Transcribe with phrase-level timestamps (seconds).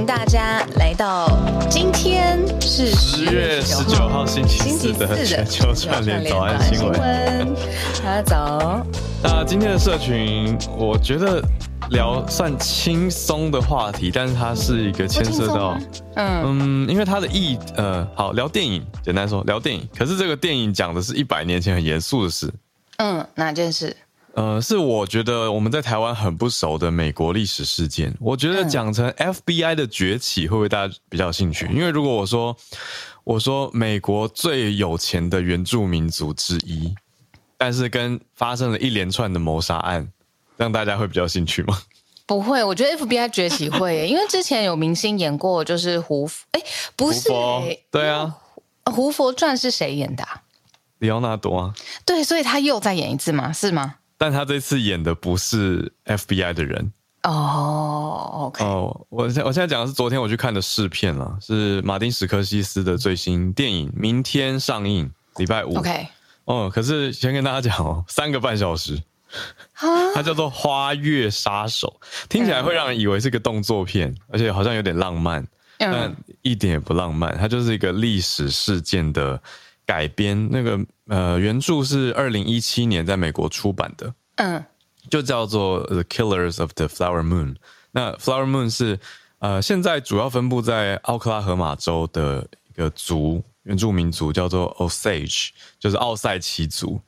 [0.00, 1.28] 迎大家来到
[1.68, 7.54] 今天是十月十九号星期四的全球串联早安新闻。
[8.02, 8.86] 大家早。
[9.22, 11.42] 那今天的社群，我觉得
[11.90, 15.78] 聊算轻松的话题，但是它是一个牵涉到，
[16.14, 19.86] 嗯嗯，因为它的意呃，好聊电影，简单说聊电影。
[19.94, 22.50] 可是这个电影讲的是一百年前很严肃的事。
[22.96, 23.94] 嗯，哪件事？
[24.34, 28.14] 呃，是我觉得我们在台湾很不熟的美国历史事件。
[28.20, 31.66] 我觉得讲成 FBI 的崛起，会不会大家比较有兴趣？
[31.72, 32.56] 因为如果我说
[33.24, 36.94] 我说美国最有钱的原住民族之一，
[37.58, 40.08] 但是跟发生了一连串的谋杀案，
[40.56, 41.82] 让大家会比较兴趣吗？
[42.24, 46.62] 不会，我觉得 FBI 崛起会， 因为之前有明星演过，就是胡佛，哎，
[46.94, 47.28] 不是，
[47.90, 48.36] 对啊，
[48.92, 50.42] 《胡佛传》是谁演的啊？
[50.98, 51.74] 李奥纳多啊。
[52.06, 53.52] 对，所以他又再演一次吗？
[53.52, 53.96] 是吗？
[54.20, 56.92] 但他这次演的不是 FBI 的人。
[57.22, 58.62] 哦，OK。
[58.62, 66.06] 哦，我现我现在讲的是昨天我去看的试片了，是马丁史科西斯的最新电影，明天上映，礼拜五，OK。
[66.44, 69.02] 哦，可是先跟大家讲哦， 三个半小时，
[70.14, 75.46] 它叫做《花月杀手》，听起来会让人以为是个动作片，而且好像有点浪漫，
[75.78, 79.40] 但一点也不浪漫，它就是一个历史事件的。
[79.90, 84.64] 改编那个呃，原著是二零一七年在美国出版的，嗯，
[85.10, 87.54] 就叫做《The Killers of the Flower Moon》。
[87.90, 89.00] 那 Flower Moon 是
[89.40, 95.48] 呃，现在主要分布在奥克拉荷马州的一个族原住民族，叫做 Osage，
[95.80, 97.00] 就是奥塞奇族。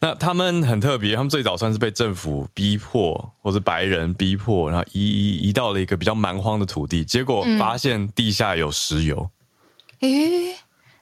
[0.00, 9.30] 那他们很特别，他们最早算是被政府逼迫，或是白人逼迫，然后移移移到了一个比较蛮荒的土地，结果发现地下有石油。
[10.00, 10.54] 诶、嗯。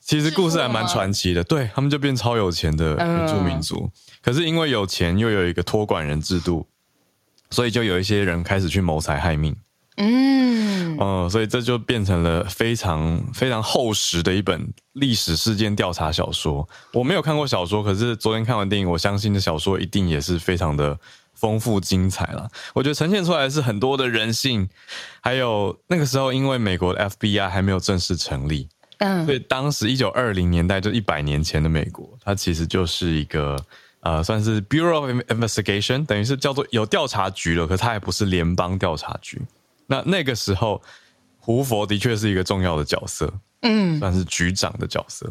[0.05, 3.91] 其实故事还蛮传奇的，对，他们就变超有钱的原住民族，嗯、
[4.21, 6.67] 可是因为有钱又有一个托管人制度，
[7.51, 9.57] 所以就有一些人开始去谋财害命，
[9.97, 16.69] 嗯，哦、呃，所以这就变成了非常非常厚实的一本历史事件调查小说。
[16.93, 20.99] 我没有看过小说，可是昨天看完电影，我相信这小说一定也是非常的
[21.35, 22.51] 丰富精彩了。
[22.75, 24.69] 我觉得呈现出来是很多的人性，
[25.21, 28.69] 还有那个时候因为美国的 FBI 还没有正式成立。
[29.03, 33.57] 嗯，所以当时一九二零年代就一百年前的美国，它其实就是一个
[34.01, 39.43] 呃，算是 Bureau of Investigation，等于是叫做有调查局了，可是它还不是联邦调查局。
[39.89, 40.81] 那那个时候，
[41.39, 45.29] 胡佛的确是一个重要的角色，嗯，算是局长的角色，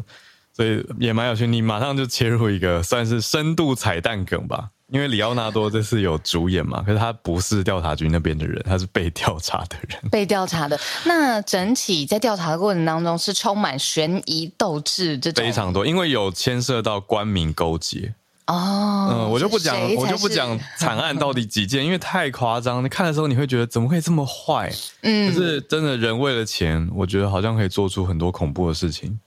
[0.52, 1.46] 所以也蛮有趣。
[1.46, 4.68] 你马上就切入一个算是深度彩蛋梗吧。
[4.92, 9.98] 因为里奥纳多这次有主演嘛，可是他不是调查局那边的人，他是被调查的人。
[10.10, 10.78] 被调查的。
[11.04, 15.42] 那整体在调查的过程当中是充满悬疑斗志这种。
[15.42, 18.14] 非常多，因为有牵涉到官民勾结。
[18.46, 19.08] 哦。
[19.10, 22.84] 嗯，我就不讲，我就不讲惨案到底几件，因为太夸张。
[22.84, 24.70] 你看的时候你会觉得怎么可以这么坏？
[25.00, 25.32] 嗯。
[25.32, 29.18] 可是真的人为了钱，我觉得好像可以做出很多恐怖的事情。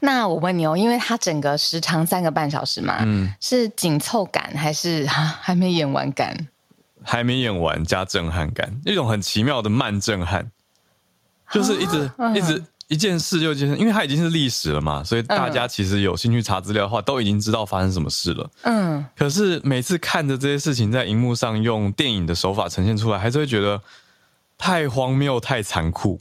[0.00, 5.06] 那我问你哦，因为它整个时长三个半小时嘛，嗯，是紧凑感还是
[5.40, 6.48] 还没演完感？
[7.02, 10.50] 还没演完加震撼感，一种很奇妙的慢震撼，
[11.50, 18.50] 就是一直、啊、一直一件事就件事，因为它已经是历史了嘛，所以大家其实有兴趣查资料的话，都已经知道发生什么事了。
[18.62, 23.80] 嗯，可是每次看着这些事情在荧幕上用电影的手法呈现出来，还是会觉得
[24.58, 26.20] 太荒谬、太残酷。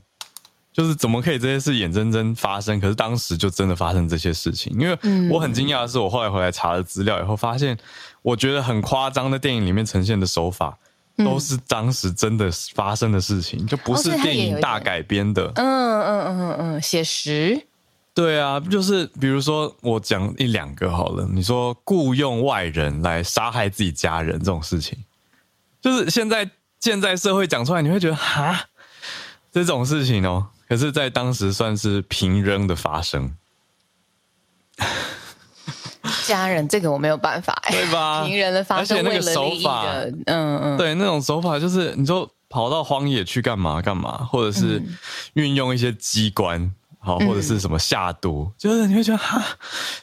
[0.78, 2.80] 就是怎么可以这些事眼睁睁发生？
[2.80, 4.72] 可是当时就真的发生这些事情。
[4.80, 4.96] 因为
[5.28, 7.76] 我很惊讶的是，我后来回来查了资料以后，发现
[8.22, 10.78] 我觉得很夸张的电影里面呈现的手法，
[11.18, 15.52] 都是当时真的发生的事情，就不是电影大改编的。
[15.56, 17.60] 嗯嗯嗯嗯嗯，写实。
[18.14, 24.96] 对啊，就是比如说我讲一两个好了，你说雇佣外人来杀害自己家人这种事情，
[25.82, 26.48] 就是现在
[26.80, 28.66] 现在社会讲出来，你会觉得哈，
[29.52, 30.50] 这种事情哦。
[30.68, 33.36] 可是，在当时算是平扔的发生。
[36.26, 38.24] 家人，这个我没有办法，对吧？
[38.26, 39.86] 平扔的发生，而且那个手法，
[40.26, 44.82] 嗯嗯，对，那种手法就是，你就跑到荒野去干嘛干嘛，或者是
[45.34, 49.42] 运用一些机关，好，或者是什么下毒，就是你会觉得哈，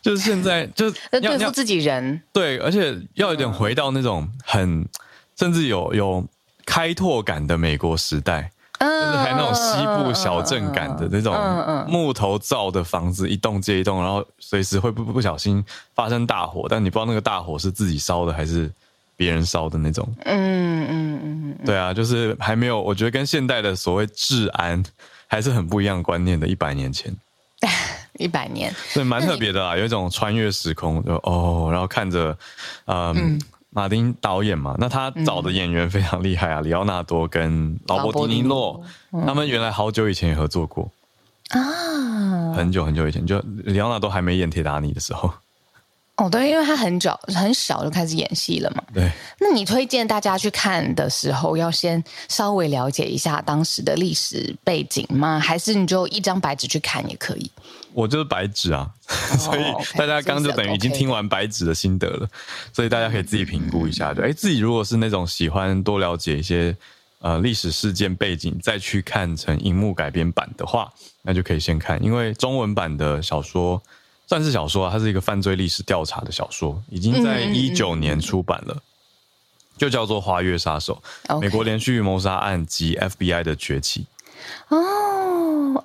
[0.01, 4.87] 就是现在 就要对付自己人，对，而且要有点回到那种很
[5.39, 6.27] 甚至有有
[6.65, 8.51] 开拓感的美国时代。
[8.81, 11.35] 就是还那种西部小镇感的那种
[11.89, 18.71] 木头造的房子，一栋接一栋，然后随时会不不小心发生大火，但你不知道那个大火是自己烧的还是
[19.17, 20.07] 别人烧的那种。
[20.25, 24.83] 嗯嗯嗯，对啊，就是还没有，我觉得跟现代的所谓治安
[25.27, 26.47] 还是很不一样的观念的。
[26.49, 27.15] 一百年前，
[28.19, 32.37] 一百年，对，蛮特别的啊，有一种穿越时空，就哦，然后看着，
[32.87, 33.41] 嗯。
[33.75, 38.81] 马丁导演嘛，那他找的演员非常厉害啊，嗯、里奥纳多跟劳勃迪尼诺，
[39.13, 40.89] 嗯、他们原来好久以前也合作过
[41.51, 41.61] 啊，
[42.55, 45.31] 很久很久以前，就里奥纳多还没演铁达尼的时候。
[46.17, 48.81] 哦，对，因为他很早很小就开始演戏了嘛。
[48.95, 49.11] 对，
[49.41, 55.41] 那你推荐大家去看的时候，要先稍微了解一下当时的历史背景吗？
[55.41, 57.51] 还是你就一张白纸去看也可以？
[57.95, 59.63] 我就是白纸啊，哦、 所以
[59.97, 62.29] 大家刚刚就等于已经听完白纸的心得了，
[62.73, 66.77] 所以大家可以自己评估一下，就哎，自己如果是那种喜欢多了解一些
[67.21, 70.93] 呃历史事件背景，再去看成荧幕改编版的话，
[71.23, 73.81] 那就可以先看，因为中文版的小说。
[74.27, 81.01] 算是小说啊，它是一个犯罪历史调查的小说，已经在一九年出版了，嗯嗯嗯，就叫做《花月杀手》
[81.41, 84.07] 美国连续谋杀案及 FBI 的崛起。
[84.69, 84.79] 哦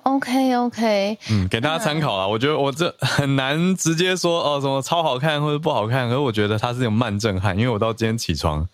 [0.02, 2.26] ，OK OK，嗯，给大家参考啦。
[2.26, 8.66] 我觉得我这很难直接说哦，什么超好看或者不好看，可是我觉得它是有慢震撼，因为我到今天起床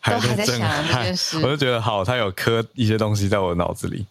[0.00, 1.06] 还在震撼，
[1.42, 4.06] 我就觉得好，它有刻一些东西在我脑子里，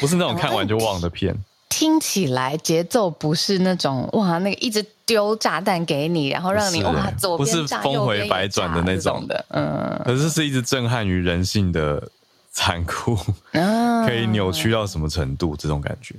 [0.00, 1.36] 不是那种看完就忘的片。
[1.68, 12.06] 听起来节奏不是那种哇，那个一直丢炸弹给你，然后让你哇左边炸不是峰回白转的那种的，嗯，可是是一直震撼于人性的
[12.52, 13.18] 残酷，
[13.52, 16.14] 嗯、 可以扭曲到什么程度这种感觉。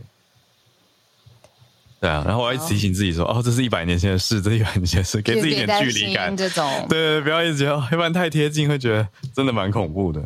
[2.01, 6.35] 对啊，然后我还提醒自己说，哦，这是一百年前的事， 这是一百年前的事，给自己一点距离感。
[6.35, 10.21] 这种对，对对，不要一直觉得，要不然太贴近会觉得真的蛮恐怖的。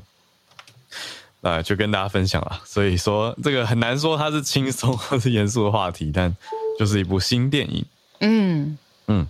[1.41, 6.35] 啊，就跟大家分享了，所以说这个很难说它是轻松或是严肃的话题，但
[6.79, 7.85] 就是一部新电影。
[8.21, 9.27] 嗯嗯，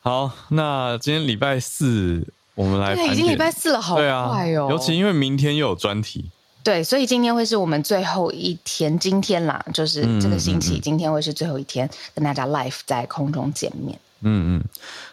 [0.00, 4.68] 好，那今天礼拜四我们来，已经礼拜四了，好快哦！
[4.70, 6.30] 尤其因为明天又有专题，
[6.62, 13.98] 对，所以今天会是我们最后一天，今天啦，就是这个星期，今天会是最后一天，跟大家 live 在空中见面。
[14.26, 14.64] 嗯嗯，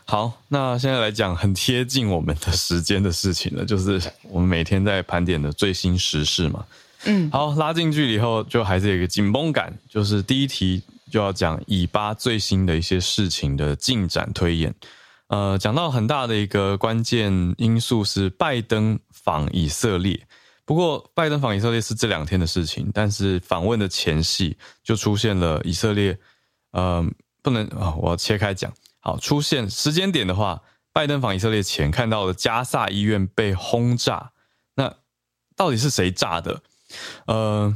[0.05, 3.99] 好，那现在来讲很贴近我们的时间的事情了，就是
[4.29, 6.63] 我们每天在盘点的最新时事嘛。
[7.05, 14.73] 嗯，好，拉近距离后，就还是有一个紧绷感，就是第一题就要讲以巴最新的一些事情的进展推演。
[15.31, 20.27] 呃，讲到很大的一个关键因素是拜登访以色列，
[20.65, 26.19] 不过拜登访以色列是这两天的事情，但是访问的前夕就出现了以色列，
[26.73, 27.09] 呃，
[27.41, 28.73] 不能啊、我要切开讲。
[28.99, 30.61] 好，出现时间点的话，
[30.91, 34.33] 拜登访以色列前看到了加萨医院被轰炸，
[34.75, 34.93] 那
[35.55, 36.61] 到底是谁炸的？
[37.27, 37.73] 呃，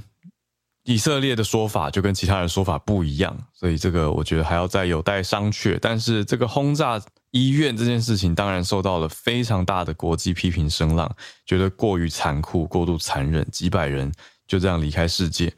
[0.83, 5.79] 以色列的说法就跟其他人说法不一样，所以这个我觉得还要再有待商榷。
[5.81, 7.01] 但是这个轰炸
[7.35, 11.13] 医院这件事情，当然受到了非常大的国际批评声浪，
[11.45, 14.09] 觉得过于残酷、过度残忍，几百人
[14.47, 15.51] 就这样离开世界。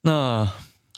[0.00, 0.50] 那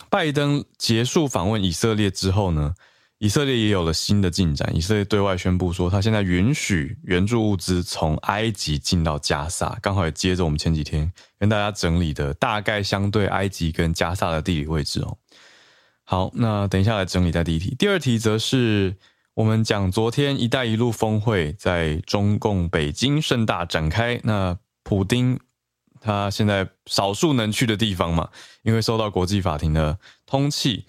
[0.08, 2.75] 拜登结束访问以色列之后呢？
[3.19, 4.75] 以色列也有了新的进展。
[4.75, 15.16] 以色列对外宣布说，他现在允许援助物资从埃及进到加萨，刚好也接着我们前几天跟大家整理的大概相对埃及跟加萨的地理位置哦。
[16.04, 18.94] 好，那等一下来整理在第一题，第二题则是
[19.34, 24.20] 我们讲昨天“一带一路”峰会在中共北京盛大展开。
[24.25, 25.38] 那普丁
[26.00, 28.31] 他现在少数能去的地方嘛，
[28.62, 30.84] 因为受到国际法庭的通缉，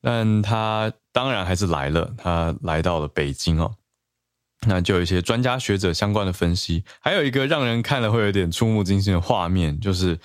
[0.00, 0.92] 但他。
[1.14, 3.72] 当然还是来了，他来到了北京哦。
[4.66, 10.18] 那就有一些专家学者相关的分析，还有一个让人看了会有点触目惊心的画面，就是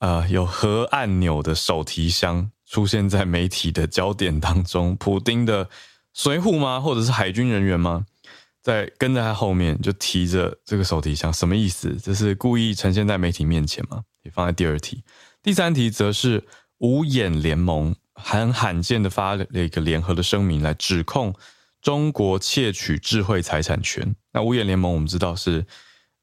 [0.00, 4.96] 呃，有核按钮的手提箱出现在媒体的焦点当中。
[4.96, 5.68] 普丁的
[6.18, 6.80] 随护吗？
[6.80, 8.04] 或者是海军人员吗？
[8.60, 11.96] 在跟在他后面就提着这个手提箱，什么意思？
[12.02, 14.02] 这是故意呈现在媒体面前吗？
[14.24, 15.04] 也放在第二题。
[15.44, 16.44] 第三题则是
[16.78, 17.94] 五眼联盟。
[18.20, 21.32] 很罕见的发了一个联合的声明来指控
[21.80, 24.12] 中国窃取智慧财产权。
[24.32, 25.64] 那五眼联盟我们知道是，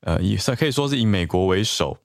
[0.02, 1.98] 呃，以可以说是以美国为首，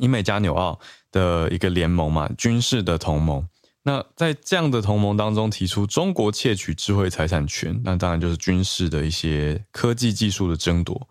[0.00, 0.80] 英美加纽澳
[1.12, 3.46] 的一个联盟嘛，军事的同盟。
[3.84, 11.08] 那在这样的同盟当中提出中国窃取智慧财产权，那当然就是军事的一些科技技术的争夺。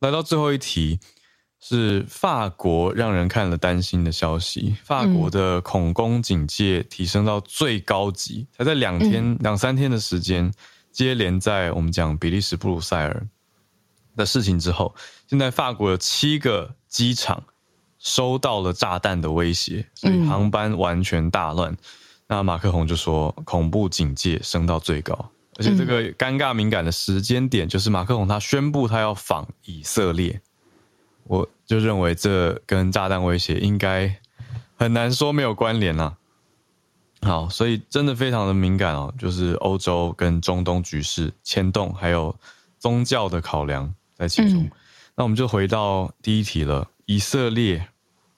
[0.00, 0.98] 来到最后一题。
[1.66, 4.76] 是法国让人看了担心的消息。
[4.84, 10.52] 法国的恐攻警戒提升到最高级，才在两天两三天的时间，
[10.92, 13.26] 接连在我们讲比利时布鲁塞尔
[14.14, 14.94] 的事情之后，
[15.26, 17.42] 现在法国有七个机场
[17.98, 21.74] 收到了炸弹的威胁，所以航班完全大乱。
[22.34, 25.14] 那马克宏就说，恐怖警戒升到最高，
[25.56, 30.40] 而且这个尴尬敏感的时间点，就是马克宏他宣布他要访以色列。
[31.28, 34.18] 我就认为这跟炸弹威胁应该
[34.74, 36.16] 很难说没有关联啊。
[37.22, 42.34] 好，所以真的非常的敏感哦，就是欧洲跟中东局势牵动，还有
[42.80, 44.64] 宗教的考量在其中。
[44.64, 44.70] 嗯、
[45.14, 47.88] 那我们就回到第一题了，以色列。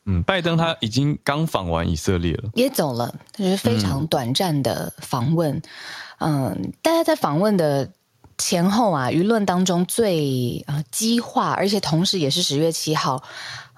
[0.06, 5.60] 嗯，拜登他已经刚访完以色列了，也走了，就是非常短暂的访问。
[6.18, 7.90] 嗯，嗯，大家在访问的
[8.38, 13.22] 前后啊，舆论当中最呃激化，而且同时也是十月七号，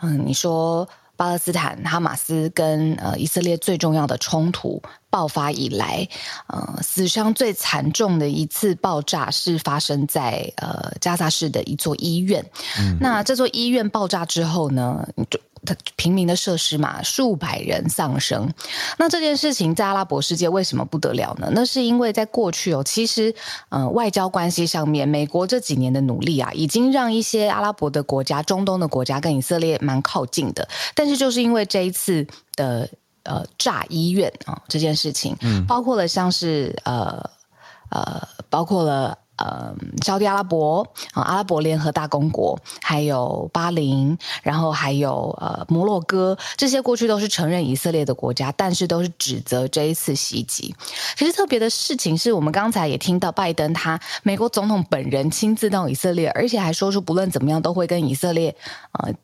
[0.03, 0.89] 嗯，你说。
[1.19, 4.81] 巴勒斯坦哈马斯跟呃以色列最重要的冲突
[5.11, 6.07] 爆发以来，
[6.47, 12.49] 呃，死伤最惨重的一次爆炸是发生在呃加沙市的一座医院。
[12.79, 15.41] 嗯、那这座医院爆炸之后呢，就。
[15.97, 18.53] 平民的设施嘛，数百人丧生。
[18.99, 21.49] 那这件事情在阿拉伯世界为什么不得了呢？
[21.53, 23.35] 那是因为在过去哦，其实
[23.69, 30.69] 呃外交关系上面，美国这几年的努力啊，已经让一些阿拉伯的国家、中东的国家跟以色列蛮靠近的。
[30.95, 32.89] 但是就是因为这一次的
[33.25, 37.31] 呃炸医院啊、哦、这件事情，嗯，包括了像是呃
[37.91, 39.19] 呃包括了。
[39.39, 50.75] 呃，沙特阿拉伯啊，阿拉伯联合大公国，还有巴林，然后还有呃摩洛哥，这些过去都是承认以色列的国家，但是都是指责这一次袭击。
[51.17, 58.55] 其实特别的事情是我们刚才也听到，拜登他美国总统本人亲自到以色列，而且还说出不论怎么样都会跟以色列
[58.93, 59.15] 呃。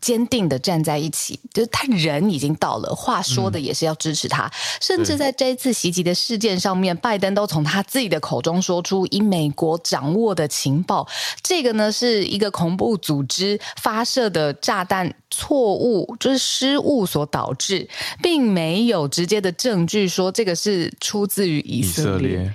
[0.00, 4.44] 坚定的站在一起，就是他人已经到了，话说的也是要支持他。
[4.46, 4.50] 嗯、
[4.80, 11.06] 甚至在这一次袭击的事件上面，拜登都从他自己的口中说出，以美国掌握的情报，
[11.42, 17.88] 这个呢是一个恐怖组织发射的炸弹错误，就是失误所导致，
[18.22, 22.36] 并没有直接的证据说这个是出自于以色列。
[22.36, 22.54] 色列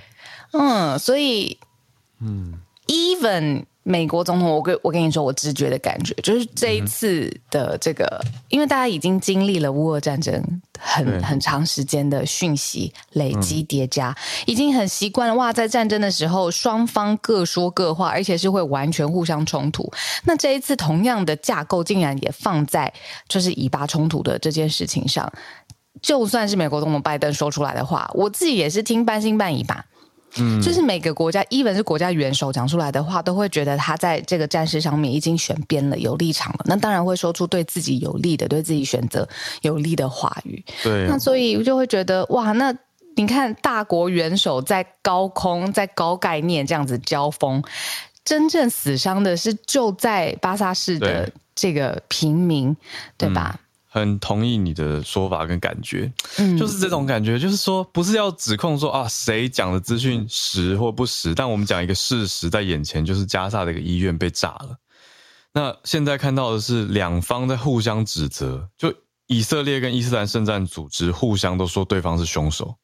[0.52, 1.58] 嗯，所以，
[2.20, 3.64] 嗯，even。
[3.84, 10.40] 美国总统，我跟我跟你说，我直觉的感觉就是这一次的这个，嗯、因为大家已经经历了乌俄战争
[10.78, 15.34] 很很长时间的讯息累积叠加，嗯、已经很习惯了。
[15.34, 19.92] 哇，在战争的时候，双方各说各话，而且是会完全互相冲突。
[20.24, 22.92] 那这一次同样的架构，竟然也放在
[23.26, 25.32] 就是以巴冲突的这件事情上，
[26.00, 29.84] 就算是美国总统拜登说出来的话，我自己也是听半信半疑吧。
[30.38, 36.64] 嗯，就是每个国家，even 是国家元首讲出来的话，都会觉得他在这个战事上面已经选边了，有立场了。
[36.66, 39.28] 那当然会说出对自己有利的、对自己选择
[39.60, 40.64] 有利的话语。
[40.82, 42.74] 对，那所以就会觉得哇，那
[43.14, 47.62] 你看大国元首在高空、在高概念这样子交锋，
[48.24, 52.74] 真正死伤的是就在巴萨市的这个平民，
[53.18, 53.60] 对，对吧？
[53.92, 64.78] 嗯很同意你的说法跟感觉，嗯，就是这种感觉，就是说不是要指控说啊谁讲的资讯实或不实，但我们讲一个事实在眼前，就是加萨的一个医院被炸了。
[65.52, 68.94] 那现在看到的是两方在互相指责，就
[69.26, 72.74] 以色列跟伊斯兰圣战组织互相都说对方是凶手，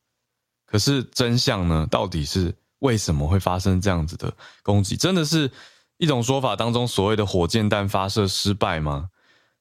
[0.66, 1.88] 可是真相呢？
[1.90, 4.30] 到底是为什么会发生这样子的
[4.62, 4.94] 攻击？
[4.94, 5.50] 真的是
[5.96, 9.08] 一种说法当中所谓的火箭弹发射失败吗？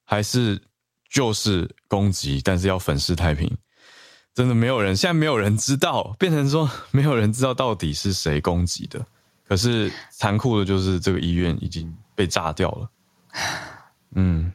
[0.04, 0.60] 还是？
[1.08, 3.50] 就是攻击，但是要粉饰太平，
[4.34, 9.04] 真的没有人，现在没有人知道，变成说没有人知道到底是谁攻击的。
[9.46, 12.90] 可是残酷的就是这个医院已经被炸掉了。
[14.14, 14.52] 嗯。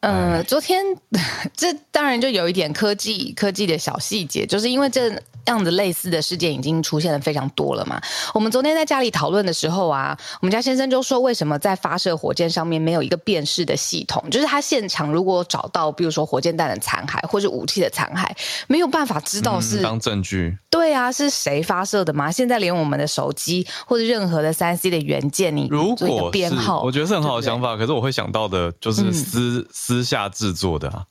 [0.00, 0.84] 呃，昨天
[1.56, 5.10] 这当然就有一点科技科技的小细节，就是因为这
[5.46, 8.00] 样子类似的事件已经出现了非常多了嘛。
[8.32, 14.22] 我们昨天在家里讨论的时候啊，我们家先生就说，为什么在发射火箭上面没有一个辨识的系统？
[14.30, 18.28] 就是他现场如果找到，比如说火箭弹的残骸或者武器的残骸，
[18.66, 20.58] 没有办法知道是、嗯、当证据。
[20.68, 22.32] 对啊，是谁发射的吗？
[22.32, 27.74] 现在连我们的手机或者任何的三 C 的原件，你如果编号，我觉得是很好的想法。
[27.74, 29.94] 对对，可是我会想到的就是私、嗯、私。
[29.94, 31.04] 私下制作的啊，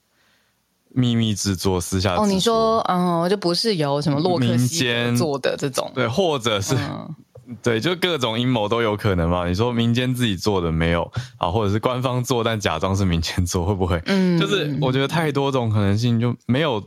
[0.94, 7.16] 秘密制作，私下哦，你说，嗯，就不是由什么洛克希德做的这种，对，或者是、嗯、
[7.64, 9.48] 对，就各种阴谋都有可能嘛。
[9.48, 14.00] 你说民间自己做的没有啊，或者是官方做但假装是民间做，会不会？
[14.06, 16.84] 嗯，就是我觉得太多种可能性，就没有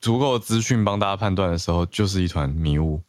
[0.00, 3.00] 足够资讯帮大家判断的时候，就是一团迷雾。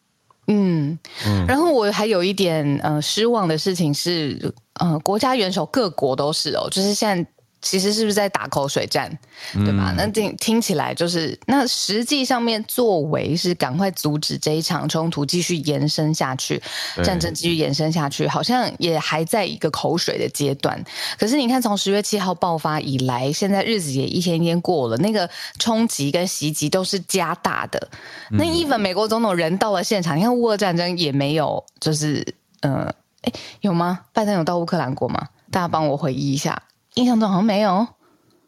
[0.47, 7.31] 嗯嗯，然后我还有一点呃失望的事情是，呃，国家元首各国都是哦，就是现在。
[7.61, 9.09] 其实是不是在打口水战，
[9.53, 9.91] 对吧？
[9.91, 16.61] 嗯、那听听起来就是，那实际上面作为是赶快阻止这一场冲突继续延伸下去，
[16.95, 20.83] 对战争继续延伸下去，好像也还在一个口水的阶段。
[21.19, 27.89] 可是你看，从十月七号爆发以来，现在日子也一天一天过了，那个冲击跟袭击都是加大的。
[28.31, 32.25] 嗯、那 even 美国总统人到了现场，你看乌俄战争也没有，就是
[32.61, 32.91] 呃，
[33.21, 33.99] 哎，有吗？
[34.13, 35.27] 拜登有到乌克兰过吗？
[35.51, 36.59] 大家帮我回忆一下。
[36.95, 37.87] 印象中好像没有，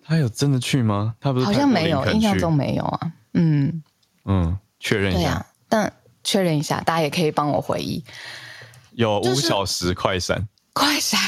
[0.04, 1.16] 他有真的去吗？
[1.20, 3.12] 他不是好像没有，印象中没有啊。
[3.34, 3.84] 嗯
[4.26, 5.20] 嗯，确认一下。
[5.22, 8.04] 对啊，但确认一下，大家也可以帮我回忆。
[8.92, 11.20] 有五小时快闪，快闪。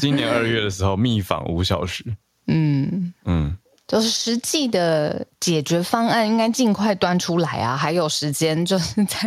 [0.00, 2.04] 今年二月的时候，密访五小时。
[2.46, 3.54] 嗯嗯，
[3.86, 7.76] 就是实际的解决方案应该尽快端出来啊！
[7.76, 9.18] 还有时间，就是在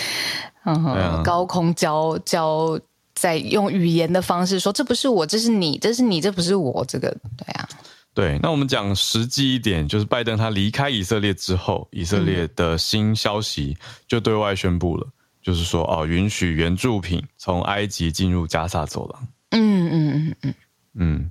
[0.66, 2.78] 嗯、啊、高空教教，
[3.20, 7.68] 在用语言的方式说：“这不是我，这是你，这是你，这不是我。”这个对啊。
[8.14, 13.76] 对，那我们讲实际一点，就是拜登他离开以色列之后，以色列的新消息
[14.08, 15.12] 就对外宣布了，嗯、
[15.42, 19.28] 就是说哦，允许援助品从埃及进入加沙走廊。
[19.50, 20.54] 嗯嗯嗯嗯
[20.94, 21.30] 嗯，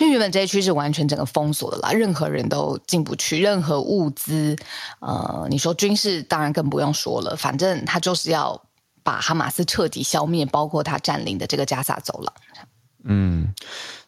[0.00, 4.54] 因为原本这一区是完全整个封锁的啦，任何人都进不去，任何物资，
[5.00, 8.60] 呃，你说军事当然更不用说了，反正他就是要
[9.08, 12.34] 把哈马斯彻底消灭，包括他占领的这个加萨走廊。
[13.04, 13.54] 嗯。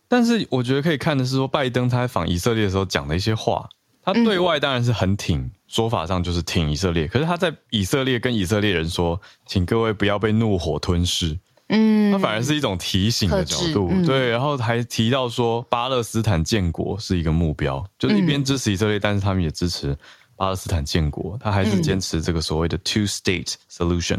[0.08, 3.66] 但是我觉得可以看的是说，拜登他在访以色列的时候讲的一些话，
[4.02, 7.08] 他对外当然是很挺，说法上就是挺以色列。
[7.08, 11.38] 可是他在以色列跟以色列人说，请各位不要被怒火吞噬。
[11.68, 14.28] 嗯，他反而是一种提醒的角度，对。
[14.28, 19.96] 然后还提到说，巴勒斯坦建国是一个目标，就是一边支持以色列，但是他们也支持
[20.36, 21.38] 巴勒斯坦建国。
[21.40, 24.18] 他还是坚持这个所谓的 two state solution，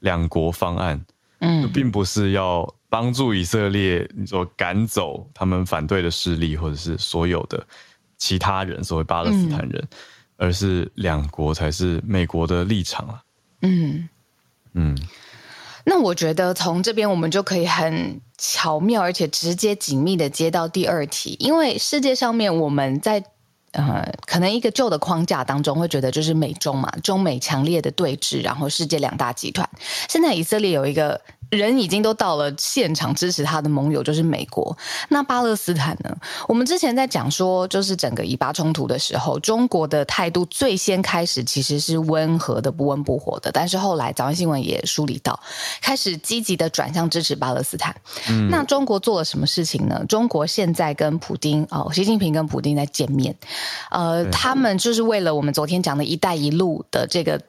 [0.00, 1.02] 两国方案。
[1.38, 2.68] 嗯，并不是要。
[2.92, 7.64] 帮助以色列，你说赶走他们反对的势力，或者是所有的
[8.18, 9.88] 其他人，所谓巴勒斯坦人，嗯、
[10.36, 13.22] 而是两国才是美国的立场啊。
[13.62, 14.08] 嗯
[14.72, 14.98] 嗯，
[15.84, 23.22] 那我觉得从这边我们就可以很巧妙而且直接紧密的接到第二题，因为世界上面我们在
[23.72, 29.68] 呃可能一个旧的框架当中会觉得就是美中嘛，中美强烈的对峙，然后世界两大集团，
[30.08, 31.20] 现在以色列有一个。
[31.50, 34.76] 人已经都到了现场支持他的盟友就是美国。
[35.08, 36.16] 那巴勒斯坦呢？
[36.48, 43.50] 我们之前在讲说，就是整个以巴冲突的时候，中国的态度最先开始其实是温和的、不温不火的。
[43.52, 45.38] 但是后来早安新闻也梳理到，
[45.82, 47.94] 开始积极的转向支持巴勒斯坦。
[48.28, 48.48] 嗯。
[48.48, 50.04] 那中国做了什么事情呢？
[50.08, 53.34] 中国现在跟普丁哦，习近平跟普丁在见面，
[53.90, 57.40] 呃，他们就是为了我们昨天讲的一带一路的这个。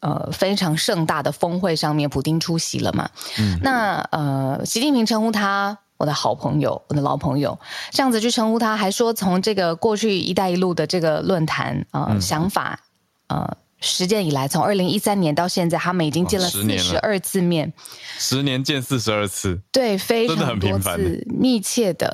[0.00, 3.08] 呃，非常盛大的峰会上面，普丁出席了嘛？
[3.38, 7.58] 嗯，那呃，习近平称呼他我的好朋友，我的老朋友，
[7.90, 12.80] 这样子去称呼他，还说从这个过去“一带一路”的这个论坛呃、嗯、想法
[13.28, 13.56] 呃。
[13.80, 17.72] 实践以来，从二零一三年到现在，他们已经见了四十二次面，
[18.18, 22.08] 十年见四十二次，对，非常多次密切的。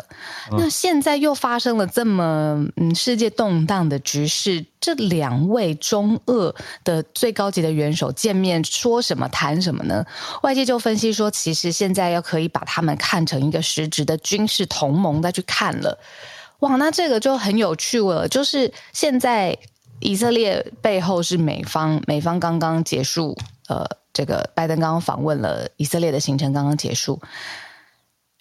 [0.50, 10.04] 的那现在又发生了这么嗯世界动荡的局势，这两位中俄的最高级的元首见面说什么谈什么呢？
[10.42, 15.98] 外界就分析说，其实现在要可以把他们看成一个实质的军事同盟再去看了。
[16.58, 19.58] 哇，那这个就很有趣了，就是现在。
[20.00, 23.36] 以色列背后是美方，美方刚刚结束，
[23.68, 27.20] 呃，这个拜登刚刚访问了以色列的行程刚刚结束，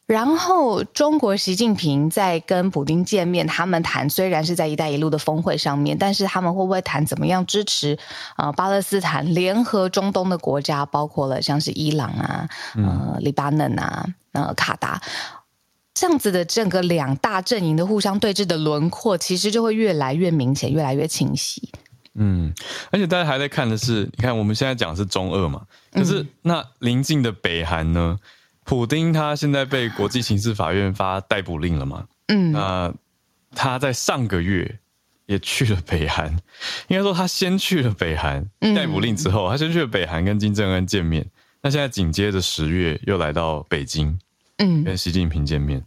[0.05, 7.97] 然后中国习近平在跟普京见面，他们谈虽然是在“一带一路”的峰会上面，但是他们会不会谈怎么样支持
[8.35, 15.01] 啊、呃、巴勒斯坦联合中东的国家，包括了像是伊朗啊、呃、黎巴嫩啊、呃卡达。
[15.93, 21.71] 这样子的整个两大阵营的互相对峙的轮廓，其实就会越来越明显，越来越清晰。
[22.15, 22.53] 嗯，
[22.91, 28.17] 而且大家还在看的是，你看我们现在讲的是中俄嘛，可是那邻近的北韩呢？
[28.65, 32.05] 普丁他现在被国际刑事法院发逮捕令了嘛？
[32.27, 32.93] 嗯，那
[33.53, 34.79] 他在上个月
[35.25, 36.31] 也去了北韩，
[36.87, 41.25] 应该说他先去了北韩逮捕令之后，他先去了北韩跟金正恩见面，
[41.61, 44.17] 那现在紧接着十月又来到北京。
[44.57, 45.83] 嗯，跟习近平见面，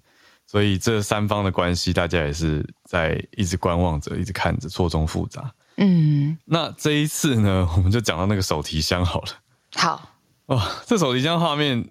[0.47, 5.53] 所以这三方的关系，大家也是在一直观望着，一直看着，错综复杂。
[5.77, 9.29] 嗯，那这一次呢，我们就讲到那个手提箱好了。
[9.75, 10.11] 好，
[10.47, 11.89] 哇、哦，这手提箱画面，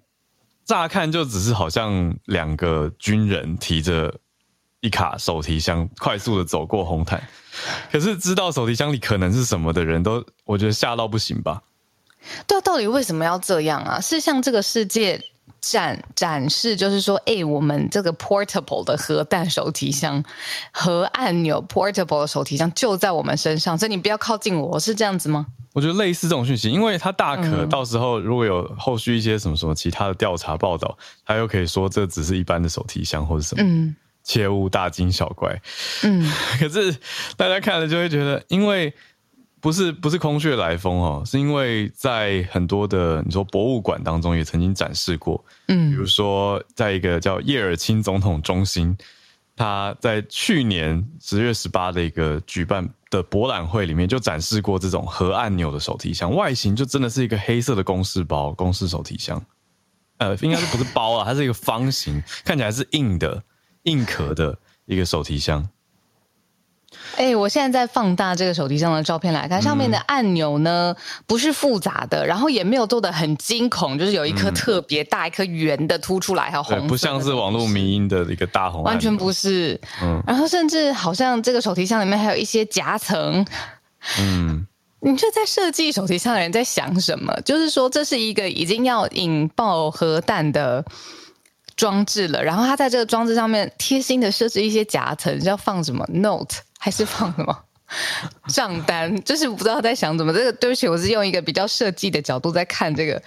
[0.64, 4.14] 乍看就只是好像两个军人提着
[4.80, 7.22] 一卡手提箱，快速的走过红毯。
[7.90, 11.62] 可是知道手提箱里可能是什么的人都，我觉得吓到不行吧？
[12.46, 14.00] 对啊，到底为什么要这样啊？
[14.00, 15.24] 是像这个世界。
[15.60, 20.22] 展展示就是说，哎、欸，我们这个 portable 的核弹手提箱，
[20.70, 25.46] 核按钮 portable 的手提箱就在我们身上，所以你不要靠近我，是这样子吗？
[25.72, 35.60] 我觉得类似这种讯息，因为它大可到时候如果有后续一些什么什么其他的调查报道，他又可以说这只是一般的手提箱或者什么，嗯，切勿大惊小怪，
[36.02, 36.32] 嗯。
[36.58, 36.96] 可是
[37.36, 38.94] 大家看了就会觉得，因为。
[39.66, 48.96] 不是不是空穴来风哦，是因为在很多的你说博物馆当中也曾经展示过，嗯，比如说在一个叫叶尔钦总统中心，
[49.56, 59.44] 他在去年十月十八的一个举办的博览会里面就展示过这种核按钮的手提箱，外形就真的是一个黑色的公事包、公事手提箱，
[60.18, 61.24] 呃，应该是不是包啊？
[61.24, 63.42] 它是一个方形，看起来是硬的、
[63.82, 65.68] 硬壳的一个手提箱。
[67.14, 70.94] 哎、欸，我现在在放大这个手提箱的照片来看，上面的按钮呢
[71.26, 79.80] 不是复杂的，然后也没有做的很惊恐，就是有一颗特别大、一颗圆的凸出来，还有红，不像是网络迷因的一个大红，完全不是。
[80.02, 83.46] 嗯，然后甚至好像这个手提箱里面还有一些夹层。
[84.18, 84.66] 嗯。
[85.00, 87.32] 你就在设计手提箱的人在想什么？
[87.42, 90.84] 就是说，这是一个已经要引爆核弹的
[91.76, 97.64] 装置了，然后他在这个装置上面贴心的设置一些夹层，要放什么 note 还是放什么
[98.46, 99.12] 账单？
[99.24, 100.32] 就是不知道在想什么。
[100.32, 103.20] 这个对不起，我是用一个比较设计的角度在看这个。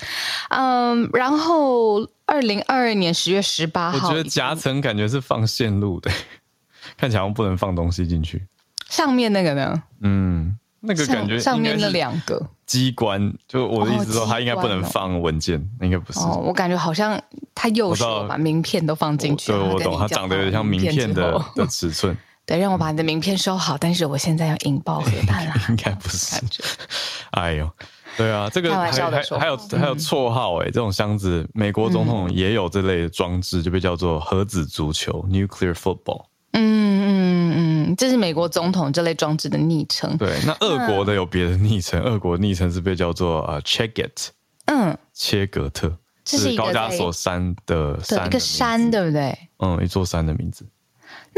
[0.47, 6.09] 嗯，然后二零二二年十月十八号，我觉得夹层感觉是放线路的，
[6.95, 8.47] 看起来不能放东西进去。
[8.87, 9.83] 上面那个呢？
[10.03, 10.57] 嗯。
[10.81, 16.19] 那个感觉上面那两个机关，就我的意思说，它应该不能放文件，哦、应该不是。
[16.21, 17.21] 哦，我感觉好像
[17.53, 19.51] 他右手把名片都放进去。
[19.51, 22.17] 对，我懂，它长得有点像名片的的尺寸。
[22.49, 25.53] 对，让我把你的名片收好，但是我现在要引爆核弹了。
[25.69, 26.31] 应该不是。
[26.31, 26.63] 感觉。
[27.29, 27.71] 哎呦，
[28.17, 36.25] 对啊，这个还还还有还有绰号哎，这种箱子，美国总统也有这类的装置，就被叫做核子足球 （nuclear football）。
[36.53, 37.53] 嗯嗯
[37.91, 40.17] 嗯这是美国总统这类装置的昵称。
[40.17, 44.31] 对，那俄国的有别的昵称，俄国昵称是被叫做呃 check it，
[44.65, 49.37] 嗯，切格特，这是高加索山的山的一个山，对不对？
[49.59, 50.65] 嗯，一座山的名字。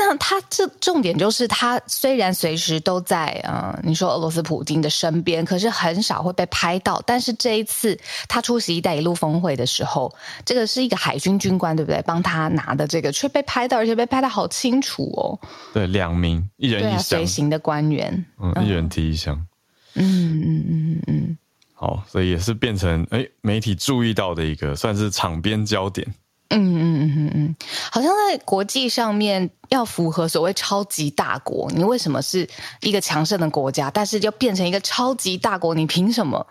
[0.04, 7.00] 那他这重点就是，他虽然随时都在呃，你说俄罗斯普京的身边，可是很少会被拍到。
[7.06, 7.96] 但是这一次
[8.28, 10.12] 他出席“一带一路”峰会的时候，
[10.44, 12.02] 这个是一个海军军官，对不对？
[12.02, 15.40] 帮他拿的这个却被拍到，而且被拍的好清楚哦。
[15.72, 19.36] 对，两名，一人一箱，随行的官员，嗯，一人提一箱。
[19.94, 21.38] 嗯嗯嗯嗯嗯。
[21.76, 26.08] 好，所以也是变成哎媒体注意到的一个，算是场边焦点。
[26.54, 27.56] 嗯嗯嗯嗯嗯，
[27.90, 32.48] 好像在国际上面要符合所谓超级大国，你为什么是
[32.82, 35.74] 一个强盛的国家，但是要变成一个超级大国？
[35.74, 36.46] 你凭什么？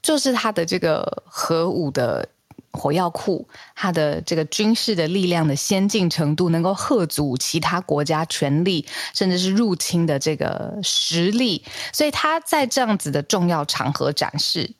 [0.00, 2.28] 就是它的这个核武的
[2.70, 14.74] 火药库，它的这个军事的力量的先进程度，能够吓阻其他国家权力，甚至是入侵的这个实力，所以他在这样子的重要场合展示，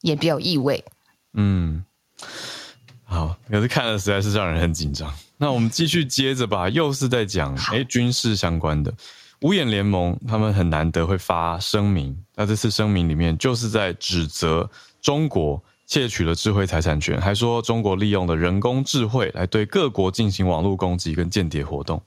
[0.00, 0.82] 也比较意味。
[1.34, 1.84] 嗯。
[3.14, 5.08] 好，可是看了实在是让人很紧张。
[5.38, 8.92] 那我们继续接着吧，又是在讲哎军事相关的。
[9.42, 14.68] 五眼联盟他们很难得会发声明，那这次声明里面就是在指责
[15.00, 22.02] 中国窃取了智慧财产权，还说中国利用了人工智慧来对各国进行网络攻击跟间谍活动。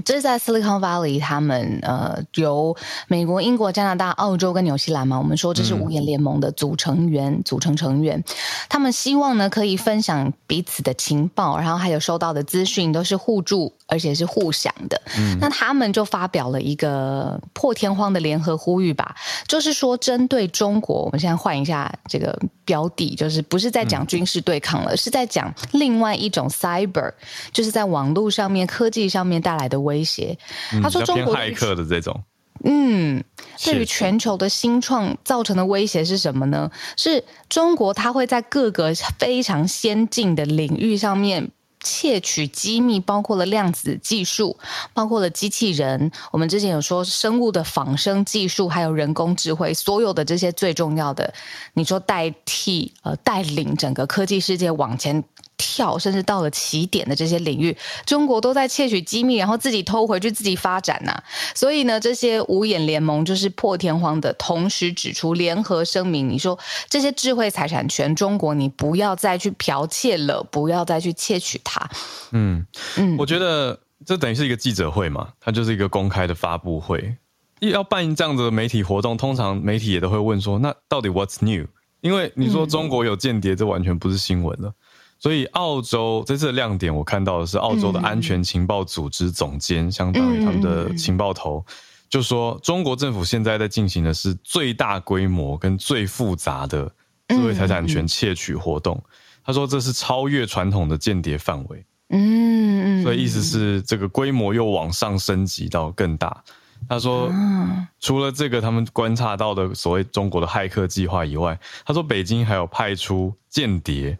[0.00, 2.76] 嗯，这是在 Silicon Valley，他们呃由
[3.08, 8.22] 美国、英国、加拿大、澳洲跟纽西兰嘛，我们说这是五眼联盟的组成员、嗯、组成成员，
[8.68, 13.72] 他们希望呢可以分享彼此的情报，然后还有收到的资讯都是互助。
[13.92, 19.16] 而且是互享的，嗯，那他们就发表了一个破天荒的联合呼吁吧，
[19.48, 27.12] 就是说针对中国，我们现在换一下这个标的，就是不是在讲军事对抗了，嗯，是在讲另外一种 cyber，
[27.50, 30.38] 就是在网络上面、科技上面带来的威胁。
[30.82, 32.22] 他说中国骇客的这种，
[32.64, 33.22] 嗯，
[33.64, 36.70] 对于全球的新创造成的威胁是什么呢？
[36.96, 41.50] 是中国它会在各个非常先进的领域上面。
[41.82, 44.58] 窃取机密，包括了量子技术，
[44.92, 46.12] 包括了机器人。
[46.30, 51.32] 我们之前有说生物的仿生技术，还有人工智慧，所有的这些最重要的，
[51.72, 55.24] 你说代替呃带领整个科技世界往前。
[55.60, 61.22] 跳，甚至到了起点的这些领域，中国都在窃取机密，然后自己偷回去自己发展呐、啊。
[61.54, 71.86] 所以呢，这些五眼联盟就是破天荒的同时指出联合声明，你说这些智慧财产权，中国你不要再去剽窃了，不要再去窃取它。
[72.30, 77.14] 嗯嗯，我觉得这等于是一个记者会嘛，它就是一个公开的发布会。
[77.60, 81.66] 要办这样子的媒体活动，通常媒体也都会问说，那到底 What's new？
[82.00, 84.72] 因为你说中国有间谍，这完全不是新闻了。
[85.22, 91.72] 所以，澳洲这次的亮点，我看到的是澳洲的安全情报组织总监，嗯、相当于他们的情报头，嗯、
[92.08, 96.90] 就说中国政府现在在进行的是最大规模跟最复杂的
[97.28, 98.96] 智慧财产权窃取活动。
[98.96, 99.10] 嗯、
[99.44, 101.84] 他说这是超越传统的间谍范围。
[102.08, 106.42] 嗯，所以意思是这个规模又往上升级到更大。
[106.88, 114.18] 他说，嗯、除了这个他们观察到的所谓中国的骇客计划以外，他说北京还有派出间谍。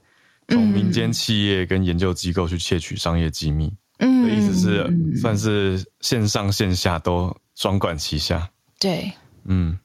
[0.51, 8.51] 从民间企业跟研究机构去窃取商业机密，嗯，的意思是算是线上线下都双管齐下。
[8.79, 9.13] 对，
[9.45, 9.79] 嗯，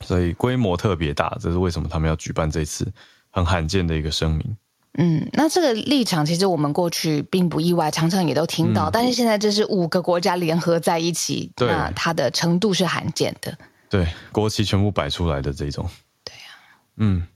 [0.00, 2.92] 所以规模特别大，这是为什么他们要举办这次
[3.30, 4.56] 很罕见的一个声明。
[4.96, 13.58] 嗯，那这个立场其实我们过去并不意外，常常也都听到，嗯、但是现在这是五个国家联合在一起，对那它的程度是罕见的。
[13.90, 15.88] 对，国旗全部摆出来的这种。
[16.24, 16.94] 对呀、啊。
[16.98, 17.26] 嗯，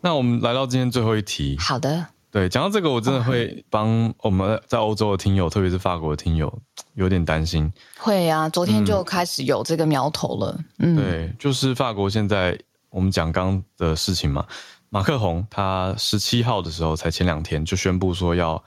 [0.00, 1.56] 那我们来到今天最后一题。
[1.58, 2.06] 好的。
[2.30, 6.50] 对，讲到这个，我真的会帮我们在欧洲的听友，特别是法国的听友，
[6.96, 7.70] 有点担心。
[7.98, 10.58] 会啊，昨天就开始有这个苗头了。
[10.78, 12.58] 嗯，对，就是法国现在
[12.88, 14.46] 我们讲刚的事情嘛，
[14.88, 18.64] 马克宏他十七号的时候才前两天就宣布说要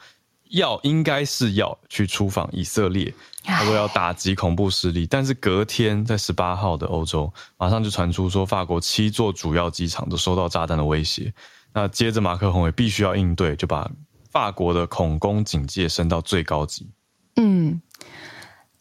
[0.49, 11.33] 要应该是要去出访以色列，他说要打击恐怖势力，但是隔天在十八号的欧洲，马上就传出说法国七座主要机场都收到炸弹的威胁。
[11.73, 13.89] 那接着，马克宏也必须要应对，就把
[14.31, 16.87] 法国的恐攻警戒升到最高级。
[17.35, 17.81] 嗯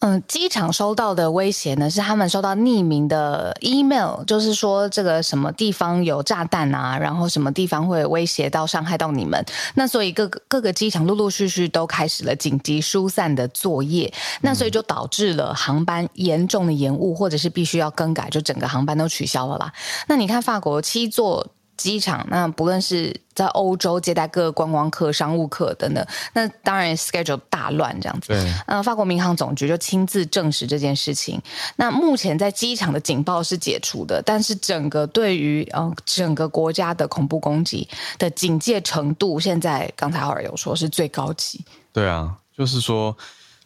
[0.07, 9.43] 嗯，机场收到的威胁呢，是他们收到匿名的 email，就是说这个什么地方有炸弹啊，然后什么地方会威胁到伤害到你们。
[9.77, 14.13] 那所以各个各个机场陆陆续续都开始了紧急疏散的作业。
[14.43, 19.73] 那所以就导致了航班严重的延误，或者是必须要更改，就整个航班都取消了啦。
[20.07, 21.47] 那你看法国七座。
[21.77, 28.29] 机场，那不论是在欧洲接待各个观光客、商务客等等，那当然 schedule 大乱这样子。
[28.29, 31.41] 对，呃，法国民航总局就亲自证实这件事情。
[31.77, 41.65] 那目前在机场的警报是解除的，但是整个对于呃整个国家的恐怖攻击的警戒程度，现在刚才浩尔有说是最高级。
[41.93, 43.17] 对啊，就是说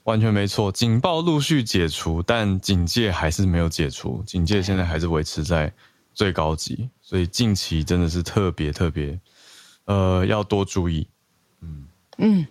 [0.05, 5.71] 完全没错，警报陆续解除，但警戒还是没有解除，警戒现在还是维持在
[6.15, 6.89] 最高级。
[7.09, 9.19] 所以近期真的是特别特别，
[9.87, 11.09] 呃，要多注意。
[11.63, 11.87] 嗯
[12.19, 12.47] 嗯，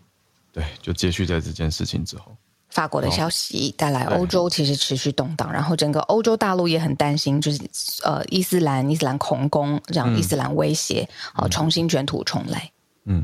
[0.51, 2.35] 对，就接续在这件事情之后，
[2.71, 7.61] 法国的消息带来欧洲其实持续动荡，然后整个欧洲大陆也很担心，就是
[8.03, 12.71] 呃伊斯兰伊斯兰恐攻，这样伊斯兰威胁，好、嗯、重新卷土重来。
[13.05, 13.23] 嗯，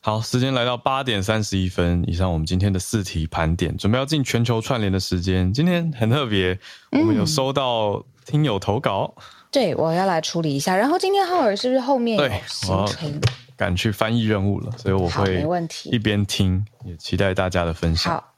[0.00, 5.52] 好，时间来到八点三十一分，以上我们今天的四题盘点，准备要进全球串联的时间。
[5.52, 6.58] 今天很特别，
[6.92, 9.14] 我们有收到听友投稿。
[9.18, 10.74] 嗯对，我要来处理一下。
[10.74, 13.20] 然后今天浩尔是不是后面有行程？
[13.54, 18.12] 赶去翻译任务了，所以我会没问题一边听，也期待大家的分享。
[18.14, 18.34] 好，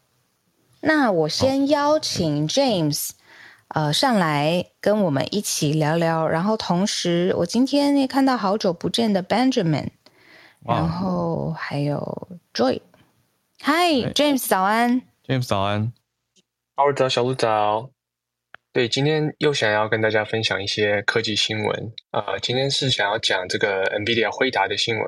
[0.80, 3.10] 那我先邀请 James，
[3.68, 6.28] 呃，上来跟我们一起聊聊。
[6.28, 9.90] 然后同时，我今天也看到好久不见的 Benjamin，
[10.62, 12.80] 然后还有 Joy。
[13.62, 15.00] Hi，James，早安。
[15.26, 15.92] James，早安。
[16.74, 17.88] 浩尔早，小鹿早。
[18.74, 25.06] 对，今天又想要跟大家分享一些科技新闻啊、今天是想要讲这个 NVIDIA 辉达的新闻。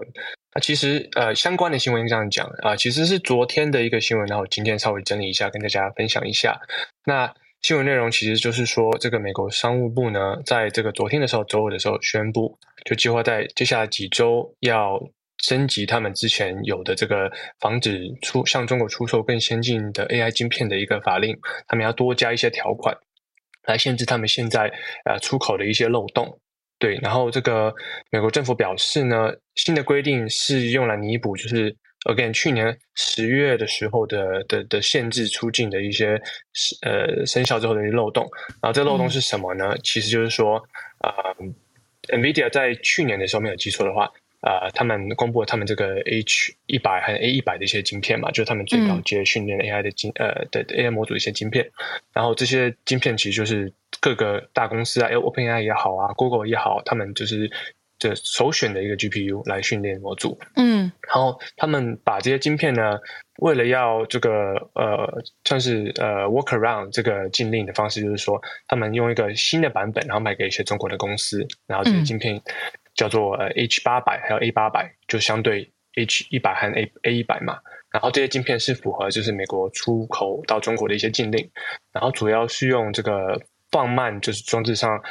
[0.55, 6.57] 那、其实呃相关的新闻这样讲啊、其实是昨天的一个新闻，然后今天稍微整理一下，跟大家分享一下。
[7.05, 14.97] 那新闻内容其实就是说，这个美国商务部呢，在这个昨天的时候，周五的时候宣布，就计划在接下来几周要
[15.39, 22.97] 升级他们之前有的这个防止出向中国出售更先进的 AI 晶片的一个法令，他们要多加一些条款。
[23.67, 24.73] 来限制他们现在
[25.05, 26.39] 呃出口的一些漏洞，
[26.79, 27.75] 对，然后这个
[28.11, 31.75] 美国政府表示呢，新的规定是用来弥补，就是
[32.09, 36.21] again 去年十月的时候的的的限制出境的一些
[36.83, 38.25] 呃生效之后的一些漏洞，
[38.63, 39.71] 然后这漏洞是什么呢？
[39.73, 40.63] 嗯、其实就是说，
[41.03, 44.11] 呃，NVIDIA 在去年的时候没有记错的话。
[44.41, 51.69] 啊、呃，他们公布了他们这个 H 一百和 A 一百的一些晶片嘛，就是他们最高阶训练 AI 的晶、嗯、呃的 AI 模组的一些晶片。
[52.13, 57.51] 然后这些晶片其实就是各个大公司啊，OpenAI 也好啊，Google 也好，他们就是
[57.99, 60.39] 这首选的一个 GPU 来训练模组。
[60.55, 62.99] 嗯，然后他们把这些晶片呢，
[63.39, 64.31] 为了要这个
[64.75, 72.37] 呃算是呃 work around 这个禁令的方式，就是说他们用一个新的版本，然后卖给一些中国的公司，然后这些晶片。
[72.37, 72.43] 嗯
[72.97, 77.59] 叫做呃 H 八百还有 A 八百，就相对 H 一百和 A A 一百嘛。
[77.93, 81.49] 然后这些晶片是符合就是美国出口到中国的一些禁令，
[81.93, 85.03] 然后主要是用这个放慢就是装置上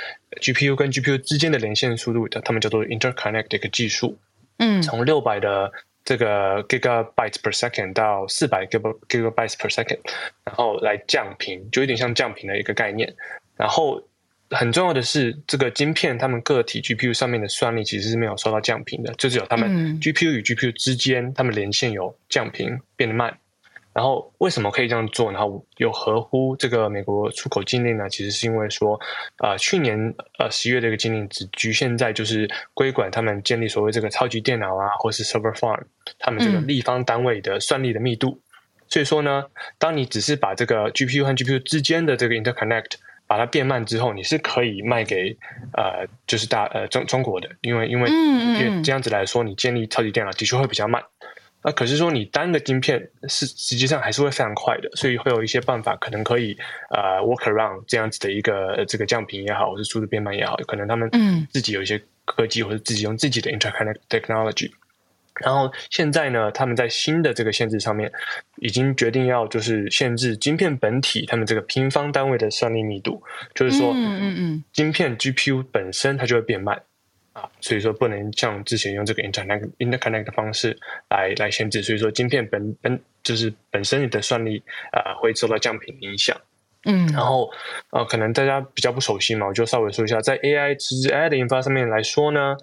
[0.41, 4.17] GPU 跟 GPU 之间的连线速度的，他们叫做 interconnect 的一个技术。
[4.57, 5.71] 嗯，从六百的
[6.03, 9.99] 这个 gigabytes per second 到四百 gigabytes per second，
[10.43, 13.15] 然后来降频，就有点像降频的一个概念。
[13.55, 14.01] 然后。
[14.51, 23.37] 很重要的是，这个晶片他们个体 GPU 上面的算力其实是没有受到降频的，就只有他们 GPU 与 GPU 之间，他们连线有降频变得慢。
[23.93, 25.31] 然后为什么可以这样做？
[25.31, 28.09] 然后有合乎这个美国出口禁令呢？
[28.09, 28.99] 其实是因为说，
[29.37, 29.97] 呃，去年
[30.37, 35.81] 呃十月这个禁令只局限在就是规管他们建立所谓这个超级电脑啊，或是 server farm，
[36.19, 38.37] 他们这个立方单位的算力的密度。
[38.89, 39.45] 所以说呢，
[39.79, 42.95] 当你只是把这个 GPU 和 GPU 之间的这个 interconnect
[43.27, 45.35] 把它变慢之后，你是可以卖给
[45.73, 51.03] 呃，就是大呃中中国的，因为因为因为这样子来说，你建立超级电脑的确会比较慢。
[51.63, 56.55] 那可是说你单个晶片是实际上还是会非常快的，所以会有一些办法可能可以
[56.91, 61.09] 呃 work around 这样子的一个这个降频也好，或是速度变慢也好，可能他们
[61.51, 64.69] 自己有一些科技或者自己用自己的 interconnect technology。
[65.43, 68.11] 然后现在呢，他们在新的这个限制上面
[68.57, 73.21] 已经决定要就是限制晶片本体他们这个平方单位的算力密度，
[73.53, 76.81] 就是说，嗯嗯嗯，晶片 GPU 本身它就会变慢。
[77.33, 86.33] 啊，所以说不能像之前用这个 interconnect interconnect 的方式来来限制，所以说晶片本本就是本身你的算力啊、呃、会受到降频影响。
[86.85, 87.51] 嗯，然后
[87.89, 92.55] 呃可能大家比较不熟悉嘛，我就稍微说一下，在 AI 其实 AI 的研发上面来说呢，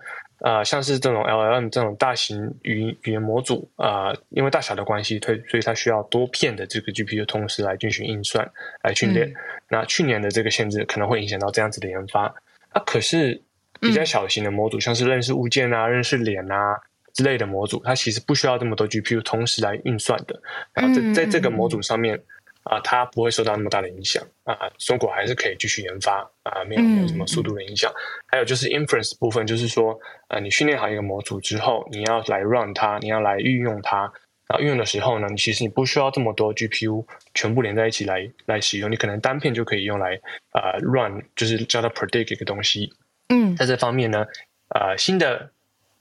[0.43, 8.49] 呃像是这种 LLM 这种大型语语言模组啊、呃，因为大小的关系，所以所以它需要多片的这个 GPU 同时来进行运算
[8.83, 9.29] 来训练。
[9.29, 9.35] 嗯、
[9.69, 12.27] 那去年的这个限制可能会影响到这样子的研发。
[12.71, 13.43] 啊，可是。
[13.81, 16.79] 比较小型的模组，像是认识物件啊、认识脸啊
[17.13, 20.41] 之类的模组，它其实不需要这么多 GPU 同时来运算的。
[20.73, 22.17] 然后在在这个模组上面
[22.65, 24.57] 啊，它不会受到那么大的影响啊。
[24.79, 27.93] 中国还是可以继续研发啊，没有没有什么速度的影响。
[28.27, 29.99] 还有就是 inference 部分，就是说，
[30.29, 34.13] 呃，你训练好一个模组之后，你要来 run 它，你要来运用它。
[34.49, 40.21] 然后运用的时候呢，你其实你不需要这么多 GPU 全部连在一起来来使用，你可能单片就可以用来
[40.53, 42.93] 呃 run，就是叫它 predict 一个东西。
[43.29, 44.27] 嗯，在这方面呢，
[44.75, 45.52] 呃，新的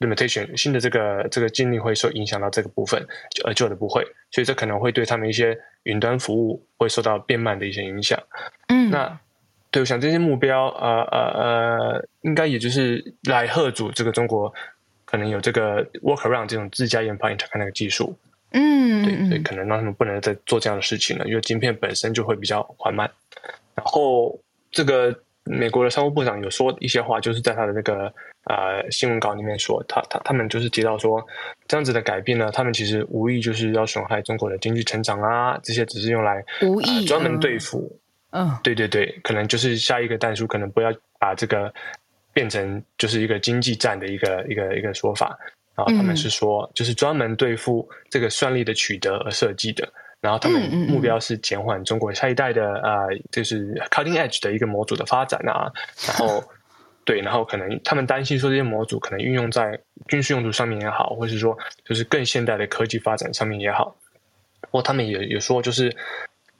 [0.02, 3.00] limitation，新的这个这个禁令会受影响到这个部分，
[3.34, 8.22] 就呃旧的不会，所以这可能会对他们一些云端服务会受到变慢的一些影响。
[8.68, 9.18] 嗯，那
[9.70, 14.54] 对，我想这些目标，呃呃呃，应该也就是来贺主这个中国
[15.06, 18.18] 可能有这个 workaround 这种自家研发 interconnect 技术。
[18.52, 23.10] 嗯，对，所以可能让他们不能再做这样的事情了，因为晶片本身就会比较缓慢，
[23.76, 24.38] 然后
[24.72, 25.18] 这个。
[25.44, 28.14] 美国的商务部长有说一些话，就是在他的那个
[28.46, 31.26] 呃新闻稿里面说，他他他们就是提到说，
[31.68, 38.00] 这样子的改变呢，他们其实无意就是要损害中国的经济成长啊，这些只是用来无意、呃、专门对付，
[38.32, 41.74] 嗯，对对对，可能就是下一个弹书，可能不要把这个
[42.34, 45.38] 变成就是一个经济战的一个一个一个说法，
[45.76, 49.88] 然后他们是说，就是专门对付这个算力的取得而设计的。
[50.22, 55.72] 然后他们目标是减缓中国下一代的呃，就是 cutting edge 的一个模组的发展啊。
[56.08, 56.44] 然后，
[57.12, 63.94] 对，然后可能他们担心说这些模组可能运用在军事用途上面也好，或是说就是更现代的科技发展上面也好。
[64.62, 65.94] 不过他们也也说，就是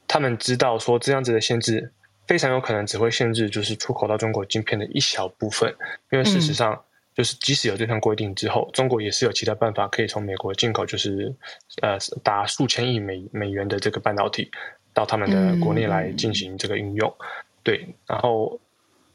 [0.10, 1.90] 他们知道说这样子的限制
[2.28, 5.74] 非常有可能只会限制就是出口到中国晶片的一小部分，
[6.12, 6.74] 因为事实上。
[6.74, 6.80] 嗯
[7.14, 11.36] 就是即使有这项规定之后，中国也是有其他办法可以从美国进口，就是
[11.82, 14.50] 呃达数千亿美美元的这个半导体
[14.94, 17.14] 到他们的国内来进行这个运用。
[17.20, 17.26] 嗯、
[17.64, 18.58] 对，然后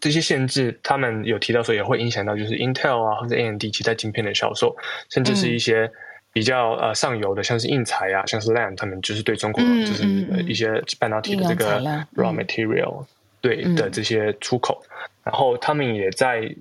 [0.06, 4.76] 这些限制，他们有提到说也会影响到就是 Intel 啊或者 AMD 其他晶片的销售，
[5.10, 5.90] 甚至是一些
[6.32, 10.04] 比较呃上游的，像是硬材啊，像是 Lam，他们就是对中国就是
[10.46, 11.80] 一些半导体的这个
[12.14, 13.06] raw material、嗯、
[13.40, 14.80] 对的这些出口，
[15.24, 16.54] 然后他们也在。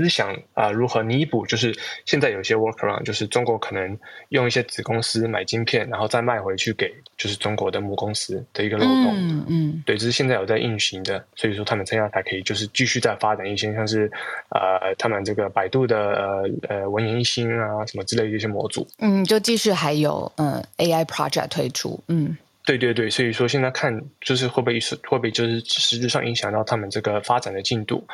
[0.00, 1.44] 思想啊、呃，如何弥补？
[1.44, 3.98] 就是现在有些 workaround，就是中国可能
[4.30, 9.14] 用一些子公司买晶片，然后再卖回去给就是中国的母公司的一个漏洞。
[9.14, 14.10] 嗯嗯，对，这是现在有在运行的，所以说他们现在才可以就是继续再发展一些像是
[14.48, 18.88] 呃，他们这个百度的呃呃文言一心啊什么之类的一些模组。
[19.00, 22.02] 嗯，就继续还有嗯、呃、AI project 推出。
[22.08, 28.06] 嗯，对对对，所以说现在看就是会不会是会不会就是实质上影响到他们这个发展的进度。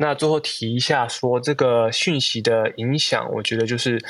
[0.00, 4.02] 那最后提一下，说这个讯息的影响，我觉得就是，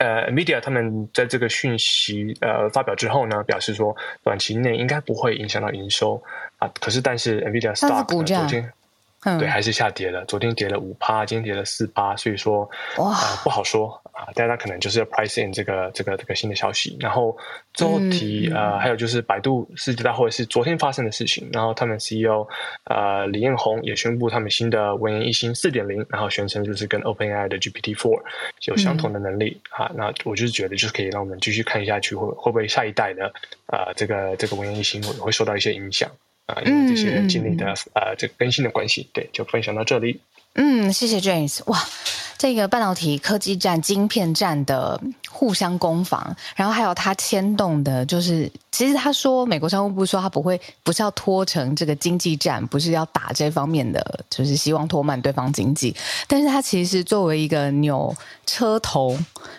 [0.00, 6.20] 呃，NVIDIA 他们在这个讯息呃发表之后呢，表示说短期内应该不会影响到营收
[6.58, 6.68] 啊。
[6.80, 8.72] 可是，但是 NVIDIA stock 昨天。
[9.24, 10.24] 嗯、对，还是下跌了。
[10.26, 12.60] 昨天跌了五趴，今天跌了四趴，所以说
[12.98, 14.32] 哇、呃，不好说啊。
[14.34, 16.96] 大家可能就是要 price in 这个这个这个新的消息。
[16.98, 17.36] 然后
[17.72, 21.48] 最后提、嗯、呃，还有就是百度世界大会是昨天发生的事情。
[21.52, 22.46] 然后他们 CEO
[22.84, 28.20] 呃李彦宏也宣布他们新的文言一心四点零，然后宣称就是跟 OpenAI 的 GPT Four
[28.66, 29.92] 有相同的能力、嗯、啊。
[29.94, 33.26] 那我就是觉得就是可以让我们继续看下去，会会不会下一代的
[33.66, 36.10] 啊、呃、这个这个文言一心会会受到一些影响。
[36.46, 40.18] 啊，因为这些经历的、嗯、呃，这个更新的关系，对，就分享到这里。
[40.60, 41.60] 嗯，谢谢 James。
[41.66, 41.80] 哇，
[42.36, 45.00] 这个半导体科技战、晶片战的
[45.30, 55.94] 互相攻防，然后还有他牵动的，就是其实他说，美国商务部说他不会，不是要拖成这个经济战，不是要打这方面的，就是希望拖慢对方经济。
[56.26, 58.12] 但是他其实作为一个扭
[58.44, 59.16] 车头，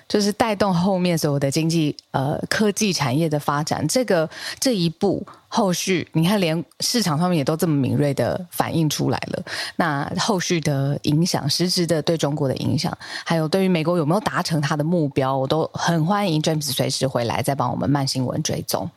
[0.10, 4.30] 就是带动后面所有的经济呃科技产业的发展，这个
[4.60, 5.26] 这一步。
[5.52, 9.44] 后续你看，连市场上面也都这么敏锐的反应出来了。
[9.76, 12.96] 那后续的影响，实质的对中国的影响，
[13.26, 18.88] 还有对于美国有没有达成他的目标，我都很欢迎 James 随时回来再帮我们慢新闻追踪。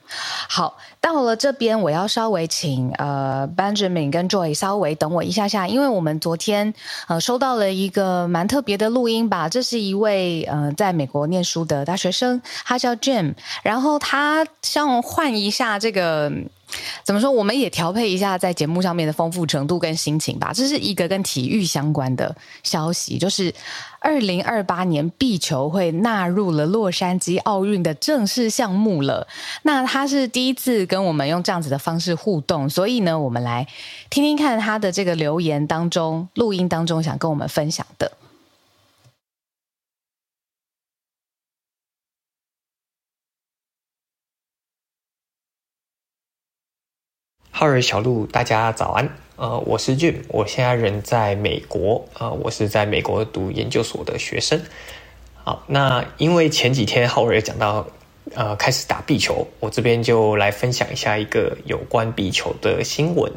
[0.46, 6.74] 好，到了这边，我要稍微请呃 Benjamin 跟 Joy 稍微等我一下下，因为我们昨天
[7.08, 9.48] 呃收到了一个蛮特别的录音吧。
[9.48, 16.30] 这是一位呃在美国念书的大学生，他叫 Jim，然后他想换一下这个。
[17.04, 17.30] 怎么说？
[17.30, 20.52] 我们也调配一下在节目上面的丰富程度跟心情吧。
[20.54, 23.54] 这是一个跟体育相关的消息，就是
[24.00, 29.26] 二零二八年壁球会纳入了洛杉矶奥运的正式项目了。
[29.62, 33.66] 那他是第一次跟我们用这样子的方式互动，所以呢，我们来
[34.10, 38.12] 听听看他的这个留言当中，录音当中想跟我们分享的。
[47.62, 49.08] 浩瑞小路，大家早安。
[49.36, 52.04] 呃，我是 Jim，我现在人在美国。
[52.18, 54.60] 呃，我是在美国读研究所的学生。
[55.44, 57.86] 好，那因为前几天浩瑞讲到，
[58.34, 63.32] 呃，开始打壁球，我这边就来分享一下一个有关壁球的新闻。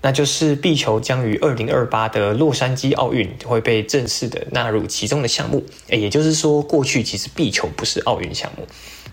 [0.00, 5.66] 那就是壁球将于二零二八的洛杉矶奥运会被正式的纳入其中的项目。
[5.88, 8.64] 也就是说，过去其实壁球不是奥运项目。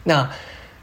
[0.03, 0.29] 那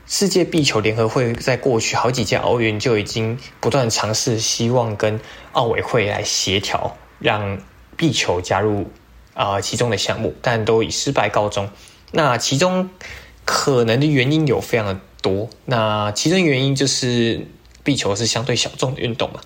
[0.06, 5.18] 世界壁球联合会在过去好几届奥运就已经不断尝试，希望跟
[5.52, 7.58] 奥委会来协调，让
[7.96, 8.90] 壁球加入
[9.32, 11.70] 啊、其中的项目，但都以失败告终。
[12.12, 12.90] 那其中
[13.44, 17.46] 可能的原因有非常的多，那其中原因就是
[17.82, 19.40] 壁球是相对小众的运动嘛。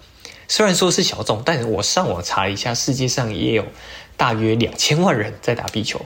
[0.48, 3.64] 虽然说是小众，但我上网查了一下，世界上也有
[4.16, 6.04] 大约两千万人在打壁球。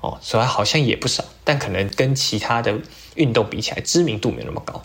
[0.00, 2.78] 哦，所以好像也不少，但可能跟其他的
[3.14, 4.82] 运动比起来，知名度没那么高。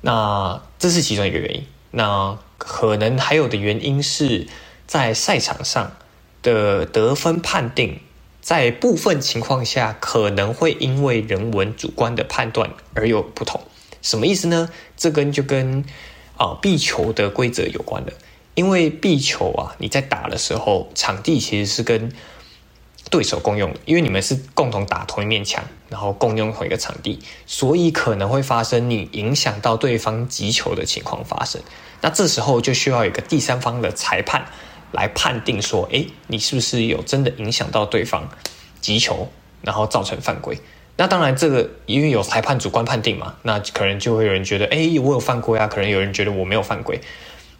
[0.00, 1.66] 那这是其中一个原因。
[1.90, 4.46] 那可能还有的原因是
[4.86, 5.96] 在赛场上
[6.42, 8.00] 的得分判定，
[8.40, 13.60] 在部分情况下可能会因为人文主观的判断而有不同。
[14.02, 14.70] 什么意思呢？
[14.96, 15.84] 这跟就跟
[16.36, 18.12] 啊壁球的规则有关的。
[18.54, 22.12] 因为壁球啊，你在打的时候，场地其实是跟
[23.10, 31.60] 对手共用，因为你们是共同打同一面墙，然后共用同一个场地，所以可能会发生你影响到对方击球的情况发生。
[32.00, 34.44] 那这时候就需要一个第三方的裁判
[34.92, 38.28] 来判定说，诶，你是不是有真的影响到对方
[38.80, 39.28] 击球，
[39.62, 40.58] 然后造成犯规？
[40.96, 47.00] 那当然，这个因为有裁判主观判定嘛，那可能就会有人觉得，诶，我有犯规啊，可能有人觉得我没有犯规，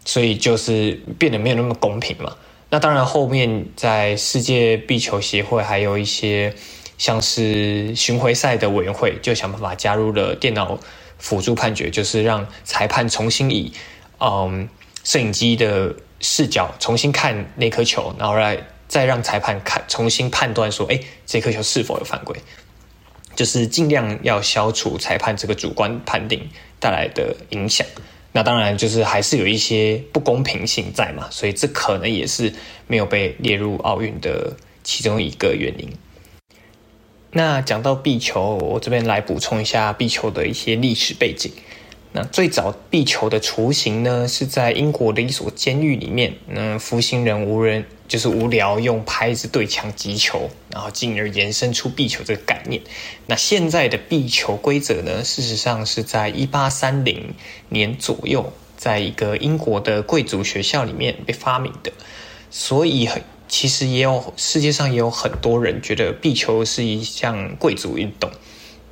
[0.05, 2.37] 所以就是变得没有那么公平嘛。
[2.71, 6.55] 那当然，后面在世界壁球协会还有一些
[6.99, 10.79] 像是巡回赛的委员会，就想办法加入了电脑
[11.17, 13.73] 辅助判决，就是让裁判重新以
[14.21, 14.69] 嗯
[15.03, 22.37] 摄影机的视角重新看那颗球，然后来再让裁判看重新判断说，哎，这颗球是否有犯规，
[23.35, 26.47] 就是尽量要消除裁判这个主观判定
[26.79, 27.87] 带来的影响。
[28.33, 32.53] 那当然就是还是有一些不公平性在嘛，所以这可能也是
[32.87, 35.89] 没有被列入奥运的其中一个原因。
[37.31, 41.53] 那讲到壁球，我这边来补充一下壁球的一些历史背景。
[42.13, 47.85] 那最早壁球的雏形呢，是在英国的一所监狱里面，那服刑人无人。
[48.09, 52.81] 就是无聊用拍子对墙击球，然后进而延伸出壁球这个概念。
[53.27, 57.35] 那现在的壁球规则呢，事实上是在一八三零
[57.69, 61.93] 年左右，在一个英国的贵族学校里面被发明的。
[62.51, 68.31] 所以很其实也有世界上也有很多人觉得壁球是一项贵族运动。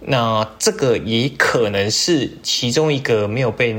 [0.09, 3.75] 那这个也可能是其中一个没有被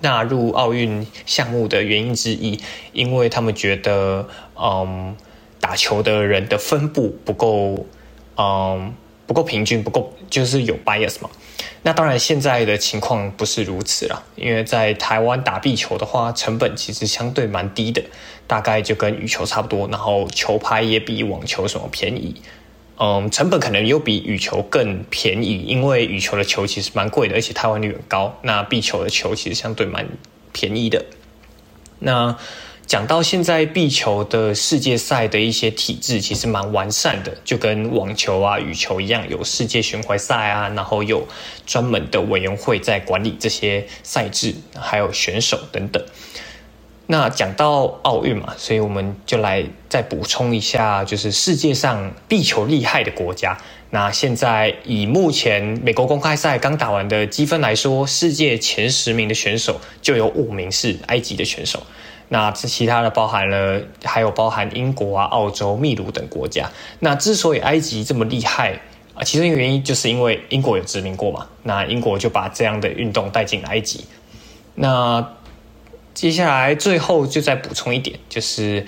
[0.00, 2.60] 纳入奥运项目的原因之一，
[2.92, 5.16] 因为他们觉得，嗯，
[5.60, 7.84] 打球的人的分布不够，
[8.36, 8.94] 嗯，
[9.26, 11.28] 不够平均，不够就是有 bias 嘛。
[11.82, 18.00] 那当然，现在的情况不是如此啦，因为在台湾打壁球的话，成本其实相对蛮低的，
[18.46, 22.40] 大概就跟羽球差不多，然后球拍也比网球什么便宜。
[22.98, 28.38] 嗯，成本可能又比羽球更便宜，因为羽球的球其实蛮贵的，而且台湾率很高。
[28.42, 30.06] 那壁球的球其实相对蛮
[30.52, 31.04] 便宜的。
[31.98, 32.36] 那
[32.86, 41.26] 讲到现在，壁球的世界赛的一些体制其实蛮完善的，就跟网球啊、羽球一样，有世界巡回赛啊，然后有
[41.64, 46.04] 专门的委员会在管理这些赛制，还有选手等等。
[47.06, 53.58] 那讲到奥运嘛，所以我们就来再补充一下，就是世界上壁球厉害的国家。
[53.90, 61.82] 那现在以目前美国公开赛刚打完的积分来说，世界前十名的选手就有五名是埃及的选手。
[62.28, 66.70] 那这其他的包含了，还有包含英国啊、澳洲、秘鲁等国家。
[67.00, 68.80] 那之所以埃及这么厉害
[69.14, 71.46] 啊，其中一个原因就是因为英国有殖民过嘛。
[71.64, 74.06] 那英国就把这样的运动带进埃及。
[74.74, 75.36] 那
[76.14, 78.86] 接下来最后就再补充一点，就是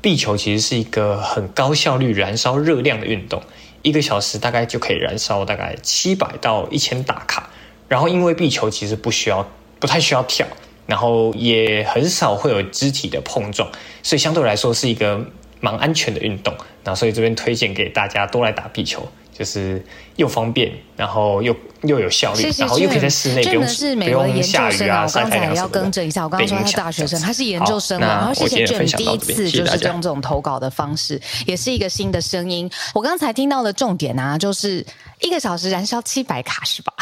[0.00, 3.42] 壁球其实是一个很高效率燃烧热量的运动，
[3.82, 7.50] 一个小时大概就可以燃烧大概七百到一千大卡。
[7.88, 9.48] 然后因为壁球其实不需要，
[9.78, 10.46] 不太需要跳。
[10.86, 13.70] 然后也很少会有肢体的碰撞，
[14.02, 15.18] 所以相对来说是一个
[15.58, 16.54] 蛮安全的运动。
[16.84, 19.08] 那所以这边推荐给大家多来打壁球。
[19.36, 25.06] 就是又方便，然后又又有效率，然后又可以在室内不用是美国的研究生啊，啊。
[25.06, 28.06] 我刚才要更正一下，我刚刚说他是大学生，他是研究生嘛。
[28.06, 32.70] 然后谢谢 Jim 第一次就是用这种投稿的方式，也是一个新的声音。
[32.94, 34.86] 我刚才听到的重点啊，就是
[35.20, 36.94] 一个小时燃烧七百卡是吧？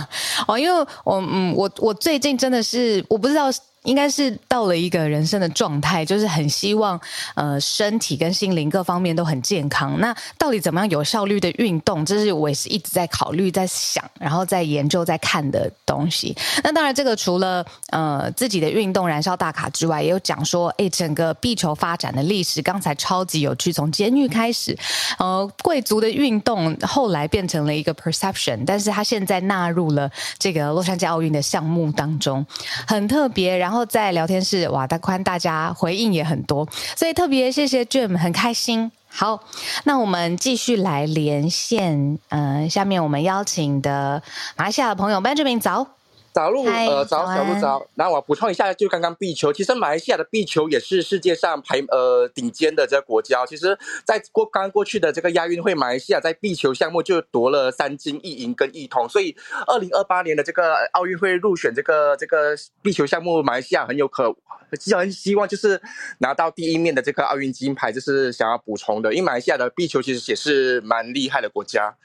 [0.46, 3.50] 哦，因为我嗯，我我最近真的是我不知道。
[3.84, 7.00] 应该是到了一个人生的状态，就是很希望，
[7.34, 9.98] 呃，身体跟心灵各方面都很健康。
[10.00, 12.04] 那到底怎么样有效率的运动？
[12.04, 16.36] 这是我也是一直在考虑、在想，然后在研究、在看的东西。
[16.64, 24.76] 那当然，这个除了呃自己的运动燃烧大卡之外，也有讲说，哎，整个壁球发展的历史，刚才超级有趣，从监狱开始，
[25.18, 32.44] 呃，贵族的运动后来变成了一个 perception，但是他现在纳入了这个洛杉矶奥运的项目当中，
[32.86, 33.56] 很特别。
[33.56, 33.67] 然。
[33.68, 36.66] 然后在聊天室，哇，大宽大家回应也很多，
[36.96, 38.90] 所以特别谢谢 Jim，很开心。
[39.10, 39.38] 好，
[39.84, 44.22] 那我们继续来连线，嗯、下面我们邀请的
[44.56, 45.97] 马来西亚的朋友 Benjamin 早。
[46.32, 47.84] 早路，呃，早小路早。
[47.94, 53.44] 然后我补充一下，就刚刚壁球，其实马来西亚的壁球也是世界上排呃顶尖的这个国家。
[53.44, 59.08] 其实，在过刚过去的这个亚运会，马来西亚在壁球项目就夺了三金一银跟一铜。
[59.08, 64.32] 所以，二零二八年的这个奥运会入选这个这个壁球项目，马来西亚很有可，
[64.70, 65.80] 很希望就是
[66.18, 69.12] 拿到第一面的这个奥运金牌，就是想要补充的。
[69.12, 71.96] 因为马来西亚的壁球其实也是蛮厉害的国家。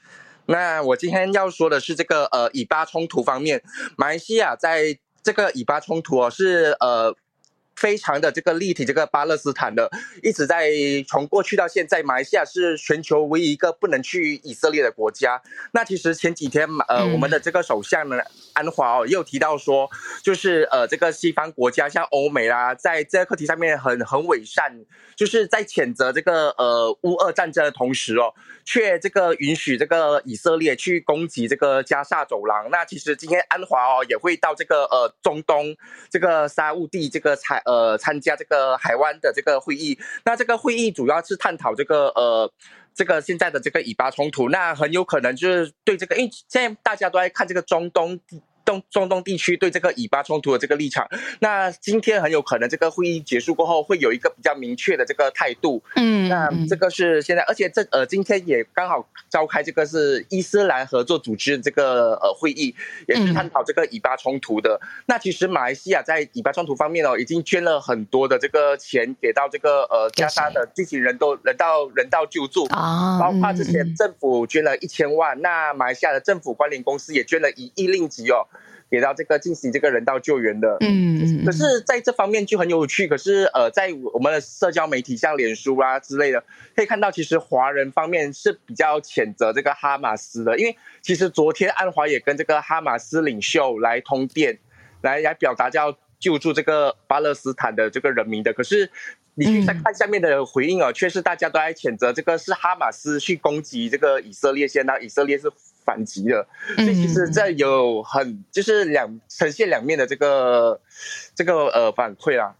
[0.46, 3.62] 那我今天要说的是这个呃以巴冲突方面，
[3.96, 7.14] 马来西亚在这个以巴冲突哦是呃。
[7.76, 9.90] 非常的这个立体，这个巴勒斯坦的
[10.22, 10.70] 一直在
[11.08, 15.42] 从过去到现在，马来西亚是全球唯一一个不能去以色列的国家。
[15.72, 18.16] 那其实前几天呃，我们的这个首相呢
[18.52, 19.90] 安华哦，又提到说，
[20.22, 24.84] 就是呃，这个西方国家像欧美啦，在这个课题上面很很伪善，
[25.16, 28.32] 就是在谴责这个呃乌俄战争的同时哦，
[28.64, 32.70] 却这个允许这个以色列去攻击这个加沙走廊。
[32.70, 35.74] 那其实今天安华哦也会到这个呃中东
[36.08, 37.62] 这个沙乌地这个采。
[37.64, 42.52] 呃，参加这个海湾的这个会议，那这个会议主要是探讨这个呃，
[42.94, 48.20] 这个现在的这个以巴冲突，那很有可能就是对这个，因为现在大家都在看这个中东。
[48.64, 51.06] 东中东地区对这个以巴冲突的这个立场，
[51.40, 55.82] 那今天很有可能这个会议结束过后会有一个比较明确的这个态度。
[55.96, 62.74] 嗯，那这个是现在，而且这呃今天也刚好召开这个是伊斯兰合作组织的这个呃会议，
[63.06, 64.80] 也是探讨这个以巴冲突的。
[65.06, 78.46] 那其实马来西亚在以巴冲突方面哦，已经捐了很多的这个钱给到这个呃加沙的进行人道人道人道救助啊，包括之前政府捐了一千万，那马来西亚的政府关联公司也捐了一亿令吉哦。
[78.94, 83.08] 给到这个进行这个人道救援的，嗯，可是在这方面就很有趣。
[83.08, 86.44] 可是呃，在我们的社交媒体，像脸书啊之类的，
[86.76, 94.60] 可以看到，其实华人方面是比较谴责这个哈马斯的，因为其实昨天安华也跟这个哈马斯领袖来通电，
[95.02, 98.52] 来来表达叫救助这个巴勒斯坦的这个人民的。
[98.52, 98.88] 可是
[99.34, 105.50] 你去再看下面的回应啊，却是大家都在谴责这个是哈马斯去攻击这个以色列，先那以色列是。
[105.84, 110.80] 反击了，所以其实这有很就是两呈现两面的这个
[111.34, 112.54] 这个呃反馈啦。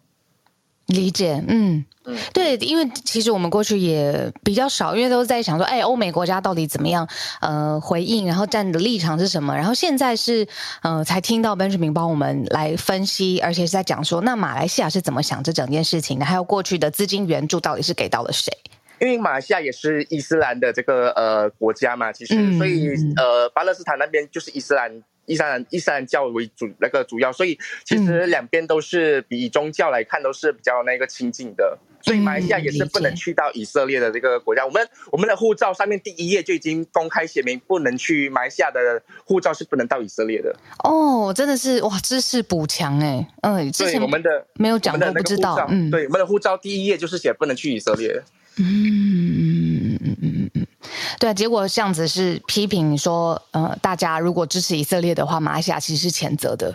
[0.87, 7.09] 理解，嗯嗯，对，因为其实我们过去也比较少，因为都在想说，哎，欧美国家到底怎么样
[7.41, 10.47] 呃回应，然后站的立场是什么，然后现在是
[10.83, 18.53] 呃才听到 Benjamin 帮我们来分析，而且是在讲说，那马来西亚是怎么想这整件事情的，还有过去的资金援助到底是给到了谁？
[19.05, 31.79] 因为马来西亚也是伊斯兰的这个呃国家嘛，其实所以呃巴勒斯坦那边就是伊斯兰伊斯兰伊斯兰教为主那个主要，所以其实两边都是比宗教来看都是比较那个亲近的。
[32.01, 34.65] 所以马来西亚也是不能去到以色列的这个国家。
[34.67, 40.55] 我们我们的护照上面第一页就已经公开写明，不能去马来西亚的护照是不能到以色列的。
[40.83, 48.23] 哦，真的是哇，知识补强哎，嗯，之前我们的没有讲过，不知道，嗯，对，我们的护照第一页就是写不能去以色列。
[48.57, 50.67] 嗯嗯嗯嗯嗯，
[51.19, 56.75] 对啊，结果这样子是批评你说，呃，大家如果支持以色列的话，马来西亚其实是谴责的。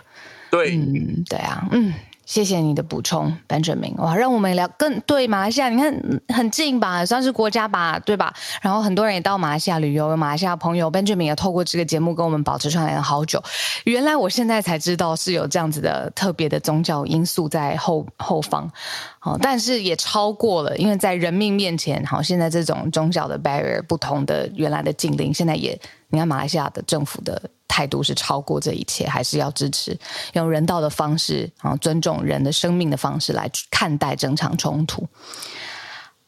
[0.50, 1.92] 对，嗯，对啊，嗯。
[2.30, 3.96] 谢谢你的补充，Benjamin。
[3.96, 5.92] 哇，让我们聊更对马来西亚，你看
[6.28, 8.32] 很近吧，算是国家吧，对吧？
[8.62, 13.42] 然后很多人也到马来西亚旅游，有马来西亚朋友，Benjamin 也透过这个节目跟我们保持串联了好久。
[13.82, 18.70] 原来我现在才知道是有这样子的特别的宗教因素在后后方，
[19.18, 25.76] 好，但是也超过了，因为在人命面前，好，现在这种宗教的 barrier 不同的原来的禁令，现在也，
[26.10, 27.42] 你看马来西亚的政府的。
[27.70, 29.96] 态度是超过这一切，还是要支持
[30.32, 35.06] 用人道的方式啊，尊重人的生命的方式来看待整场冲突。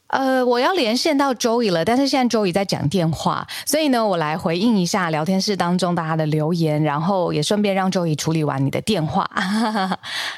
[0.06, 9.28] 呃，我要连线到 Joey 了，但是现在 Joey 在讲电话，所以呢，我来回应一下聊天室当中大家的留言，然后也顺便让 Joey 处理完你的电话。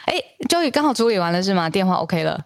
[0.06, 0.14] 哎
[0.48, 1.68] ，Joey 刚好处理完了是吗？
[1.68, 2.40] 电话 OK 了。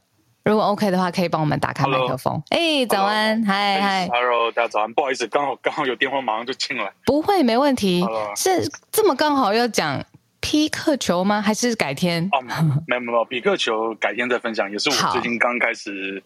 [0.48, 2.42] 如果 OK 的话，可以帮我们打开麦克风。
[2.48, 6.90] 哎早安，嗨嗨，Hello，大家早安，不好意思，刚好刚好有电话，马上就进来。
[7.04, 8.02] 不会，没问题。
[8.34, 10.02] 是这么刚好要讲
[10.40, 11.42] 匹克球吗？
[11.42, 12.26] 还是改天？
[12.32, 12.40] 哦，
[12.86, 16.22] 没有没有，匹克球改天再分享，也是我最近刚开始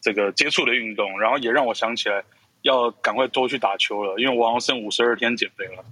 [0.00, 2.22] 这个接触的运动，然后也让我想起来
[2.62, 5.84] 要赶快多去打球了，因为我好像剩五十二天减肥了。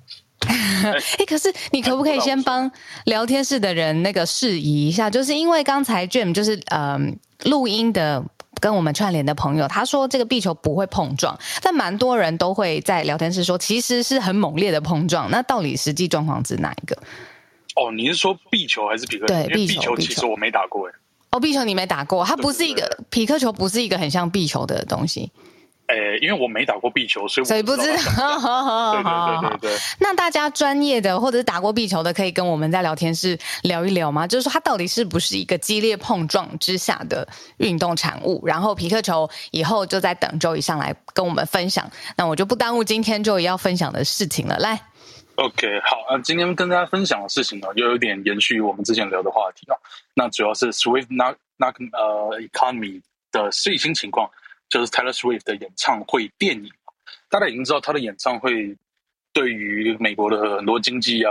[0.93, 2.71] 哎、欸，可是你可不可以 先帮
[3.07, 5.09] 聊天室的人那个释疑一下？
[5.11, 6.93] 就是因为刚才 Jim 就是嗯。
[7.09, 8.25] 呃录音的
[8.61, 15.29] 跟我们串联的朋友，他说这个壁球不会碰撞，但蛮多人都会在聊天室说，其实是很猛烈的碰撞。
[15.29, 16.97] 那到底实际状况是哪一个？
[17.75, 19.35] 哦，你是说壁球还是匹克球？
[19.35, 20.93] 对，壁球其实我没打过哎。
[21.31, 25.33] 哦，壁球你没打过，它不是一个匹克球，不是一个很像壁球的东西。
[25.93, 27.97] 诶，因为我没打过壁球，所以所以不知道。
[28.93, 29.79] 对对对对对。
[30.01, 34.27] 那大家专业的或者是打过壁球的，可以跟我们在聊天室聊一聊吗？
[34.27, 37.29] 就是说，它到底是不是一个激烈碰撞之下的
[37.59, 38.47] 运动产物？
[38.47, 41.91] 然后，皮克球以后就在等 Joey 上来跟我们分享。
[42.17, 44.57] 那我就不耽误今天 Joey 要分享的事情了。
[44.59, 44.81] 来
[45.35, 49.77] ，OK，好啊，今天跟大家分享的事情呢，又有点延续我们之前聊的话题啊。
[50.15, 54.31] 那主要是 Swift Knock Knock 呃 Economy 的最新情况。
[54.73, 56.73] 就是 Taylor Swift 的演唱会电影，
[57.29, 58.75] 大家已经知道他的演唱会
[59.31, 61.31] 对于美国的很多经济啊、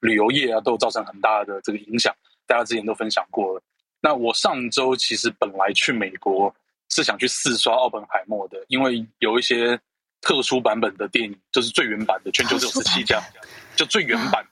[0.00, 2.14] 旅游业啊都造成很大的这个影响，
[2.46, 3.62] 大家之前都分享过了。
[4.02, 6.54] 那我上周其实本来去美国
[6.90, 9.80] 是想去四刷奥本海默的，因为有一些
[10.20, 13.18] 特殊版本的电影，就是最原版的，全球只有十七家，
[13.74, 14.46] 就最原版，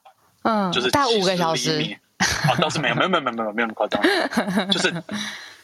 [0.45, 4.89] 嗯，就是大五个小时啊，倒是没有，没有，没有，没有，没有，没有那么夸张，就是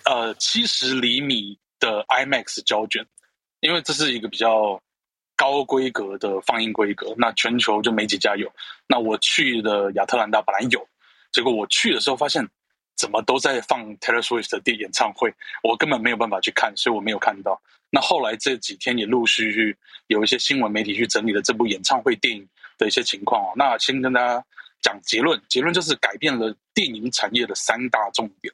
[0.04, 1.58] 呃七十厘米。
[1.78, 3.06] 的 IMAX 胶卷，
[3.60, 4.80] 因为这是一个比较
[5.36, 8.50] 高规格的放映规格，那全球就没几家有。
[8.86, 10.86] 那我去的亚特兰大本来有，
[11.32, 12.46] 结果我去的时候发现
[12.96, 17.60] 怎么都在放 Taylor Swift 的电演唱会，我根本没有办法去看，所以我没有看到。
[17.90, 19.76] 那后来这几天也陆续续
[20.08, 23.52] 有一些新闻媒体去整理了这部演唱会电影的一些情况哦。
[23.56, 24.44] 那先跟大家
[24.82, 28.52] 讲结论，结论就是改变了电影产业的三大重点，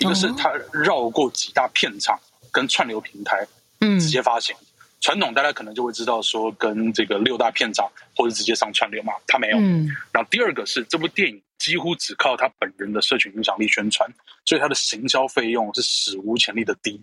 [0.00, 2.18] 一个是它绕过几大片场。
[2.54, 3.44] 跟串流平台，
[3.80, 4.54] 嗯，直接发行。
[4.60, 4.66] 嗯、
[5.00, 9.58] 传统大家可能就会知道说，跟这个六大片场或者直接上串流嘛，他没有。
[9.58, 14.08] 嗯、然后第二个是这部电影几乎只靠他本人的社群影响力宣传，
[14.44, 17.02] 所以他的行销费用是史无前例的低。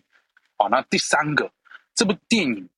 [0.56, 1.52] 啊，那第三个，
[1.94, 2.70] 这部电影，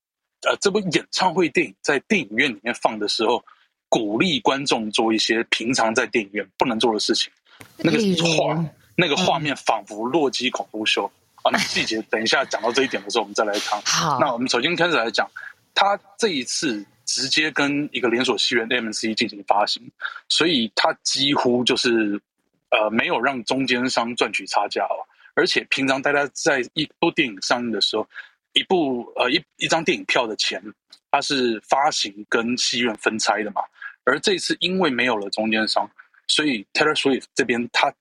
[0.48, 3.44] 呃，这部演唱会电影在电影院里面放的时候，
[3.88, 7.30] 鼓励观众做一些平常在电影院不能做的事情。
[7.76, 7.98] 那个
[8.36, 11.10] 画，嗯、那个画面仿佛洛基恐怖秀。
[11.44, 13.80] 啊，那细节等一下讲到这一点的时候，我们再来谈。
[13.82, 15.30] 好，那我们首先开始来讲，
[15.74, 19.82] 他这一次直接跟一个连锁戏院 AMC 进行发行，
[20.28, 22.18] 所以他几乎就是
[22.70, 24.96] 呃没有让中间商赚取差价哦。
[25.34, 28.08] 而且平常大家在一部电影上映的时候，
[28.54, 30.62] 一部呃一一张电影票的钱，
[31.10, 33.60] 它是发行跟戏院分拆的嘛。
[34.04, 35.90] 而这次因为没有了中间商，
[36.26, 37.92] 所以 Taylor Swift 这边他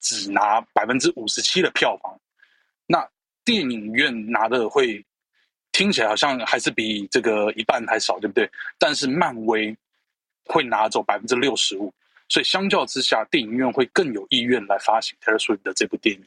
[0.00, 2.18] 只拿百分之五十七的票房。
[2.86, 3.06] 那
[3.44, 5.04] 电影院拿的会
[5.72, 8.48] 听起来好像还是比这个一半还少，对不对？
[8.78, 9.74] 但是漫威
[10.44, 11.92] 会拿走百分之六十五，
[12.28, 16.24] 所以相较之下，电影院会更有意愿来发行 Taylor Swift 的这部电影。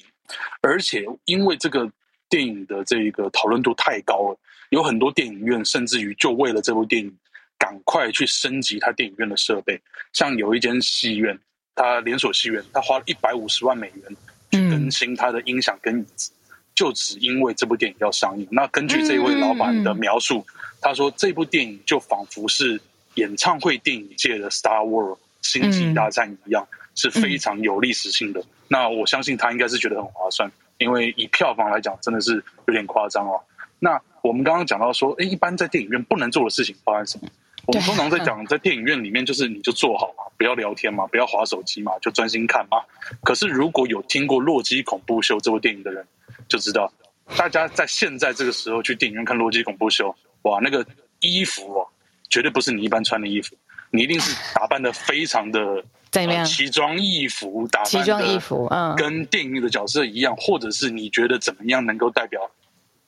[0.61, 1.91] 而且因为这个
[2.27, 4.39] 电影的这个讨论度太高了，
[4.69, 7.15] 有很多电影院甚至于就为了这部电影
[7.59, 9.79] 赶快去升级它电影院的设备。
[10.13, 11.37] 像有一间戏院，
[11.75, 14.17] 它连锁戏院，它花了一百五十万美元
[14.49, 16.31] 去更新它的音响跟椅子。
[16.75, 18.47] 就只因为这部电影要上映。
[18.51, 22.79] 那根据这位老板的描述，嗯、他说这部电影就仿佛是
[23.15, 28.41] 演唱会电影界的 Star Wars 星际大战一样，嗯、是非常有历史性的。
[28.41, 33.39] 嗯、那我相信他应该是觉得很划算，因为以票房来讲，真的是有点夸张哦。
[33.79, 37.29] 那我们刚刚讲到说，哎，一般在电影院不能做的事情包含什么？
[37.67, 42.77] 我们通常在讲，在电影院里面，就是你就坐好嘛，不要聊天嘛，不要划手机嘛，就专心看嘛。
[43.23, 46.05] 可是如果有听过《洛基恐怖秀》这部电影的人，
[46.47, 46.91] 就知道，
[47.35, 50.09] 大家在现在这个时候去电影院看《洛基恐怖秀》，
[50.49, 50.85] 哇，那个
[51.19, 51.87] 衣服哦，
[52.29, 53.55] 绝对不是你一般穿的衣服，
[53.91, 56.45] 你一定是打扮的非常的怎么样？
[56.45, 62.39] 奇装异服，打扮奇装异服，嗯，跟电影的角色一样，或者是你觉得怎么样能够代表？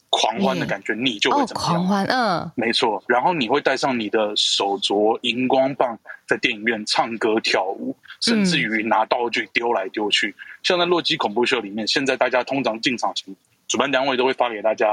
[0.09, 1.73] 狂欢的感觉，你就会怎么样？
[1.73, 3.03] 哦、狂欢，嗯，没错。
[3.07, 10.29] 然后你会带上你的手镯、荧光棒，在电影院唱歌跳舞，甚至于拿道具丢来丢去。
[10.29, 13.35] 嗯、像在《洛基恐怖秀》里面，现在大家通常进场前，
[13.67, 14.87] 主办单位都会发给大家，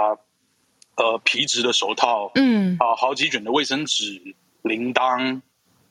[0.97, 4.21] 呃，皮质的手套，嗯，啊，好几卷的卫生纸、
[4.63, 5.41] 铃铛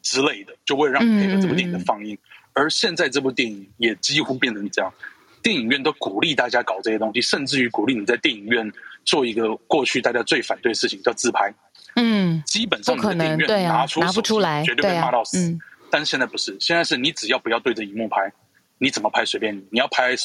[0.01, 2.13] 之类的，就为了让配合这部电影的放映。
[2.13, 2.19] 嗯、
[2.53, 4.93] 而现在这部电影也几乎变成这样，
[5.41, 8.69] 电影院都鼓励大家搞这些东西，甚至于鼓励你在电影院。
[9.05, 11.53] 做一个过去大家最反对的事情，叫自拍。
[11.95, 15.37] 嗯，基本上你的电影院拿出拿不出来，绝对被骂到死。
[15.37, 15.59] 嗯、
[15.91, 18.31] 但是现在不是，现在是你只要不要对着荧幕拍，
[18.79, 20.15] 你怎么拍随便你，你要拍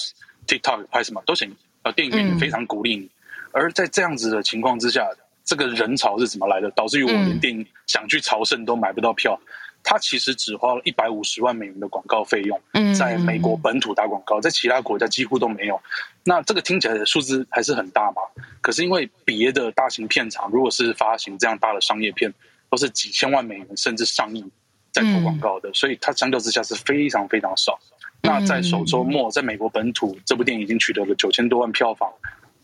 [0.47, 1.55] TikTok 拍什么都行。
[1.83, 3.05] 呃，电影院非常鼓励你。
[3.05, 3.11] 嗯、
[3.53, 5.07] 而在这样子的情况之下，
[5.45, 6.70] 这个人潮是怎么来的？
[6.70, 9.39] 导致于我连电影想去朝圣都买不到票。
[9.85, 12.61] 他其实只花了一百五十万美元的广告费用，
[12.93, 15.81] 在美国本土打广告，在其他国家几乎都没有。
[16.29, 18.20] 那这个听起来的数字还是很大嘛？
[18.61, 22.31] 可是因为别的大型片场，如果是发行这样大的商业片，
[22.68, 24.45] 都是几千万美元甚至上亿
[24.93, 27.79] 在投广告的，所以它相较之下是非常非常少。
[28.20, 32.12] 那在首周末，在美国本土，这部电影已经取得了九千多万票房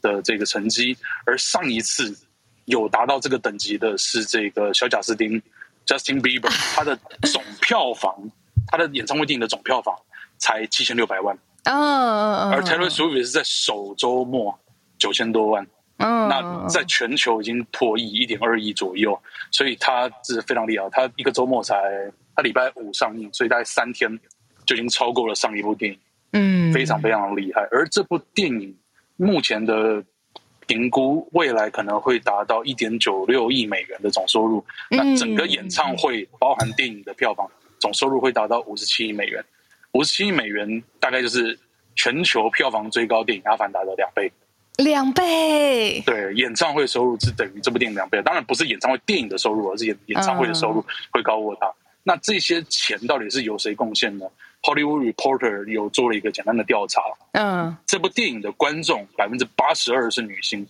[0.02, 0.94] 的这个成绩，
[1.24, 2.14] 而上一次
[2.66, 5.42] 有达到这个等级的是这个小贾斯汀。
[5.86, 8.30] Justin Bieber， 他的总票房，
[8.66, 9.94] 他的演唱会电影的总票房
[10.38, 14.58] 才七千六百万，哦，而 Taylor Swift 是在首周末
[14.98, 15.66] 九千多万，
[15.98, 19.18] 嗯，那在全球已经破亿，一点二亿左右，
[19.50, 20.88] 所以他是非常厉害。
[20.90, 21.74] 他一个周末才，
[22.34, 24.18] 他礼拜五上映，所以大概三天
[24.66, 25.98] 就已经超过了上一部电影，
[26.32, 27.66] 嗯，非常非常厉害。
[27.70, 28.76] 而这部电影
[29.16, 30.04] 目前的。
[30.66, 37.46] 评估未来可能会达到一点九六亿美元的总收入，那整个演唱会包含电影的票房
[37.78, 39.44] 总收入会达到五十七亿美元，
[39.94, 41.58] 五十七亿美元大概就是
[41.96, 44.30] 全球票房最高电影《阿凡达》的两倍，
[44.76, 46.02] 两倍。
[46.04, 51.72] 对，演唱会收入是等于这部电影两倍，当然不是演唱会电影的收入，而是演演唱会的收入会高过它。
[52.02, 54.26] 那这些钱到底是由谁贡献呢
[54.62, 57.00] ？Hollywood Reporter 有做了一个简单的调查，
[57.32, 60.66] 嗯，这部电影的观众百分之八十二是女性，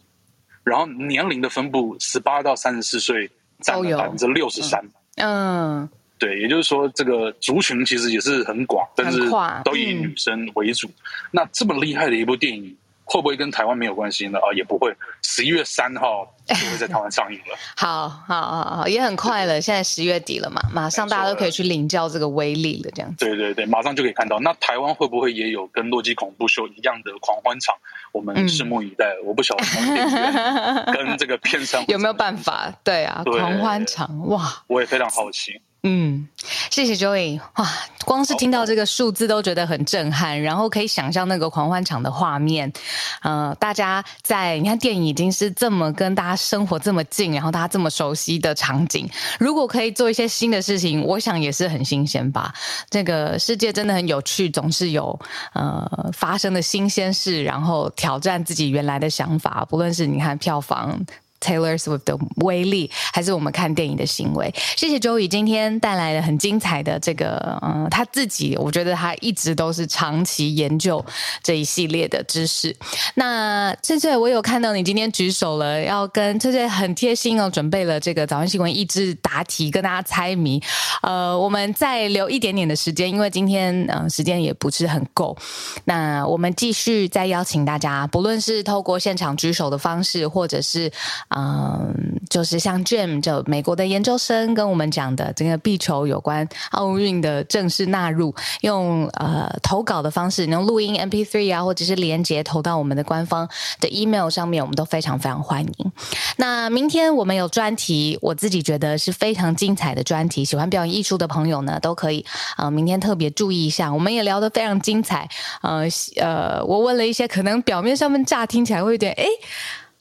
[0.62, 3.28] 然后年龄的分布十八到三十四岁
[3.60, 5.88] 占了百分之六十三，嗯，
[6.24, 9.18] 对，也就是说这个族群其实也是很广，但是
[9.64, 10.88] 都以女生为主。
[10.88, 10.94] 嗯、
[11.32, 12.76] 那这么厉害的一部电影。
[13.06, 14.38] 会不会跟台湾没有关系呢？
[14.38, 14.90] 啊，也不会。
[15.22, 17.54] 十一月三号 就会在台湾上映了。
[17.76, 19.60] 好好好好，也很快了。
[19.60, 22.90] 现在十月底了嘛，马上大家都可以去领教这个威力了。
[22.94, 23.26] 这样子。
[23.26, 24.40] 对对对，马上就可以看到。
[24.40, 27.74] 那台湾会不会也有跟《洛基恐怖秀》一样的狂欢场？
[28.10, 29.04] 我们拭目以待。
[29.22, 32.72] 嗯、我不晓得跟这个片商 有没有办法？
[32.82, 35.60] 对啊，对狂欢场哇，我也非常好奇。
[35.86, 36.26] 嗯，
[36.70, 37.68] 谢谢 Joey 哇，
[38.06, 42.72] 光是听到这个数字都觉得很震撼，然后可以想象那个狂欢场的画面。
[43.20, 49.06] 呃，大家在你看电影已经是这么跟大家生活这么近，然后大家这么熟悉的场景，
[49.38, 52.54] 如果可以做一些新的事情，我想也是很新鲜吧。
[52.88, 55.20] 这个世界真的很有趣，总是有
[55.52, 61.04] 呃发生的新鲜事，然后挑战自己原来的想法，不论是你看票房。
[61.44, 64.52] Taylor Swift 的威力，还是我们看电影的行为？
[64.76, 71.04] 谢谢 Joey 今天带来了很精彩的这个，嗯，他自己，我觉得他一直都是长期研究
[71.42, 72.74] 这一系列的知识。
[73.14, 80.62] 那翠翠，我有看到你今天举手了，要跟翠翠很贴心哦，准备了这个早安新闻益智答题，跟大家猜谜。
[81.02, 85.36] 呃，我们再留一点点的时间，因为今天呃时间也不是很够。
[85.84, 90.90] 那我们继续再邀请大家，不论是透过现场举手的方式，或者是。
[91.36, 103.48] 嗯，就是像 Jim 就美国的研究生跟我们讲的这个壁球有关奥运的正式纳入，用呃投稿的方式，用录音 MP3 啊，或者是连接投到我们的官方
[103.80, 105.92] 的 email 上面，我们都非常非常欢迎。
[106.36, 112.24] 那明天我们有专题，我自己觉得是非常精彩的专题，喜欢表演艺术的朋友呢，都可以
[112.56, 115.28] 呃明天特别注意一下，我们也聊得非常精彩。
[115.62, 115.82] 呃
[116.16, 119.24] 呃，我问了一些可能表面上面乍听起来会有点哎。
[119.24, 119.28] 诶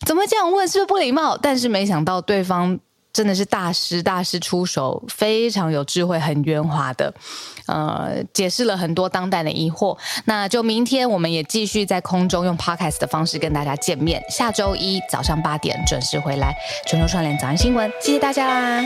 [0.06, 0.68] 怎么这样问？
[0.68, 1.38] 是不是不礼貌？
[1.38, 2.80] 但是没想到对方
[3.12, 7.14] 真的是大师，大师出手，非常有智慧，很圆滑的，
[7.68, 9.98] 呃，解释了很多当代的疑惑。
[10.26, 14.24] 那就明天我们也继续在空中用 podcast 的方式跟大家见面。
[14.30, 18.86] 下周一早上八点准时回来，全球串联早安新闻，谢谢大家啦。